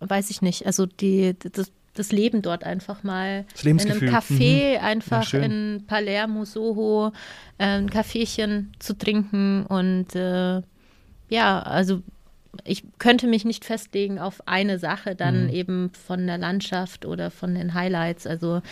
weiß 0.00 0.30
ich 0.30 0.42
nicht, 0.42 0.66
also 0.66 0.86
die, 0.86 1.34
das, 1.38 1.72
das 1.94 2.12
Leben 2.12 2.42
dort 2.42 2.64
einfach 2.64 3.02
mal 3.02 3.44
in 3.62 3.80
einem 3.80 3.98
Café, 3.98 4.78
mhm. 4.78 4.84
einfach 4.84 5.32
ja, 5.32 5.40
in 5.40 5.84
Palermo, 5.86 6.44
Soho, 6.44 7.12
äh, 7.58 7.64
ein 7.64 7.90
Kaffeechen 7.90 8.72
zu 8.78 8.96
trinken 8.96 9.64
und 9.66 10.14
äh, 10.14 10.62
ja, 11.28 11.62
also 11.62 12.02
ich 12.64 12.84
könnte 12.98 13.26
mich 13.26 13.44
nicht 13.44 13.64
festlegen 13.64 14.18
auf 14.18 14.46
eine 14.46 14.78
Sache, 14.78 15.14
dann 15.14 15.44
mhm. 15.44 15.50
eben 15.50 15.90
von 15.90 16.26
der 16.26 16.38
Landschaft 16.38 17.04
oder 17.04 17.30
von 17.30 17.54
den 17.54 17.74
Highlights. 17.74 18.26
Also 18.26 18.62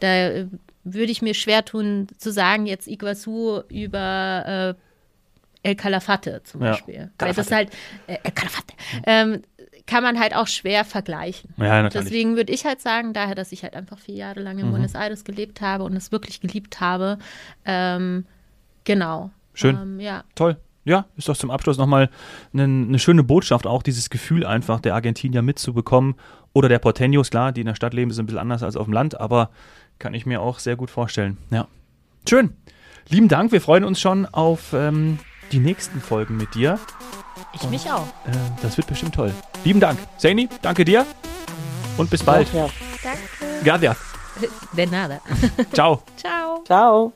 da 0.00 0.46
würde 0.84 1.10
ich 1.10 1.22
mir 1.22 1.34
schwer 1.34 1.64
tun 1.64 2.06
zu 2.18 2.30
sagen, 2.30 2.66
jetzt 2.66 2.86
Iguazu 2.86 3.62
über 3.68 4.76
äh, 4.76 5.68
El 5.68 5.74
Calafate 5.74 6.42
zum 6.44 6.60
Beispiel. 6.60 6.94
Ja, 6.94 7.08
Weil 7.18 7.34
das 7.34 7.50
halt, 7.50 7.70
äh, 8.06 8.18
El 8.22 8.32
Calafate, 8.32 8.74
ähm, 9.06 9.42
kann 9.86 10.02
man 10.02 10.18
halt 10.18 10.34
auch 10.34 10.46
schwer 10.46 10.84
vergleichen. 10.84 11.50
Ja, 11.56 11.82
natürlich. 11.82 12.06
Deswegen 12.06 12.36
würde 12.36 12.52
ich 12.52 12.64
halt 12.64 12.80
sagen, 12.80 13.12
daher, 13.12 13.34
dass 13.34 13.52
ich 13.52 13.62
halt 13.62 13.74
einfach 13.74 13.98
vier 13.98 14.14
Jahre 14.14 14.40
lang 14.40 14.58
in 14.58 14.66
mhm. 14.66 14.72
Buenos 14.72 14.94
Aires 14.94 15.24
gelebt 15.24 15.60
habe 15.60 15.84
und 15.84 15.96
es 15.96 16.12
wirklich 16.12 16.40
geliebt 16.40 16.80
habe. 16.80 17.18
Ähm, 17.64 18.26
genau. 18.84 19.30
Schön. 19.52 19.76
Ähm, 19.76 20.00
ja. 20.00 20.24
Toll. 20.34 20.56
Ja, 20.86 21.06
ist 21.16 21.28
doch 21.28 21.36
zum 21.36 21.50
Abschluss 21.50 21.78
nochmal 21.78 22.10
eine, 22.52 22.64
eine 22.64 22.98
schöne 22.98 23.24
Botschaft, 23.24 23.66
auch 23.66 23.82
dieses 23.82 24.10
Gefühl 24.10 24.44
einfach 24.44 24.80
der 24.80 24.94
Argentinier 24.94 25.40
mitzubekommen. 25.40 26.14
Oder 26.52 26.68
der 26.68 26.80
Porteños, 26.80 27.30
klar, 27.30 27.52
die 27.52 27.62
in 27.62 27.66
der 27.66 27.74
Stadt 27.74 27.94
leben, 27.94 28.10
ist 28.10 28.18
ein 28.18 28.26
bisschen 28.26 28.38
anders 28.38 28.62
als 28.62 28.76
auf 28.76 28.84
dem 28.84 28.92
Land, 28.92 29.18
aber 29.18 29.50
kann 30.04 30.12
ich 30.12 30.26
mir 30.26 30.42
auch 30.42 30.58
sehr 30.58 30.76
gut 30.76 30.90
vorstellen. 30.90 31.38
Ja. 31.50 31.66
Schön. 32.28 32.54
Lieben 33.08 33.28
Dank, 33.28 33.52
wir 33.52 33.62
freuen 33.62 33.84
uns 33.84 33.98
schon 33.98 34.26
auf 34.26 34.74
ähm, 34.74 35.18
die 35.50 35.60
nächsten 35.60 35.98
Folgen 35.98 36.36
mit 36.36 36.54
dir. 36.54 36.78
Ich 37.54 37.62
und, 37.62 37.70
mich 37.70 37.90
auch. 37.90 38.06
Äh, 38.26 38.32
das 38.60 38.76
wird 38.76 38.86
bestimmt 38.86 39.14
toll. 39.14 39.32
Lieben 39.64 39.80
Dank. 39.80 39.98
Saini, 40.18 40.50
danke 40.60 40.84
dir 40.84 41.06
und 41.96 42.10
bis 42.10 42.22
bald. 42.22 42.52
Ja, 42.52 42.68
Danke. 43.02 43.18
Gracias. 43.64 43.96
De 44.76 44.84
nada. 44.84 45.20
Ciao. 45.72 46.02
Ciao. 46.18 46.62
Ciao. 46.66 47.12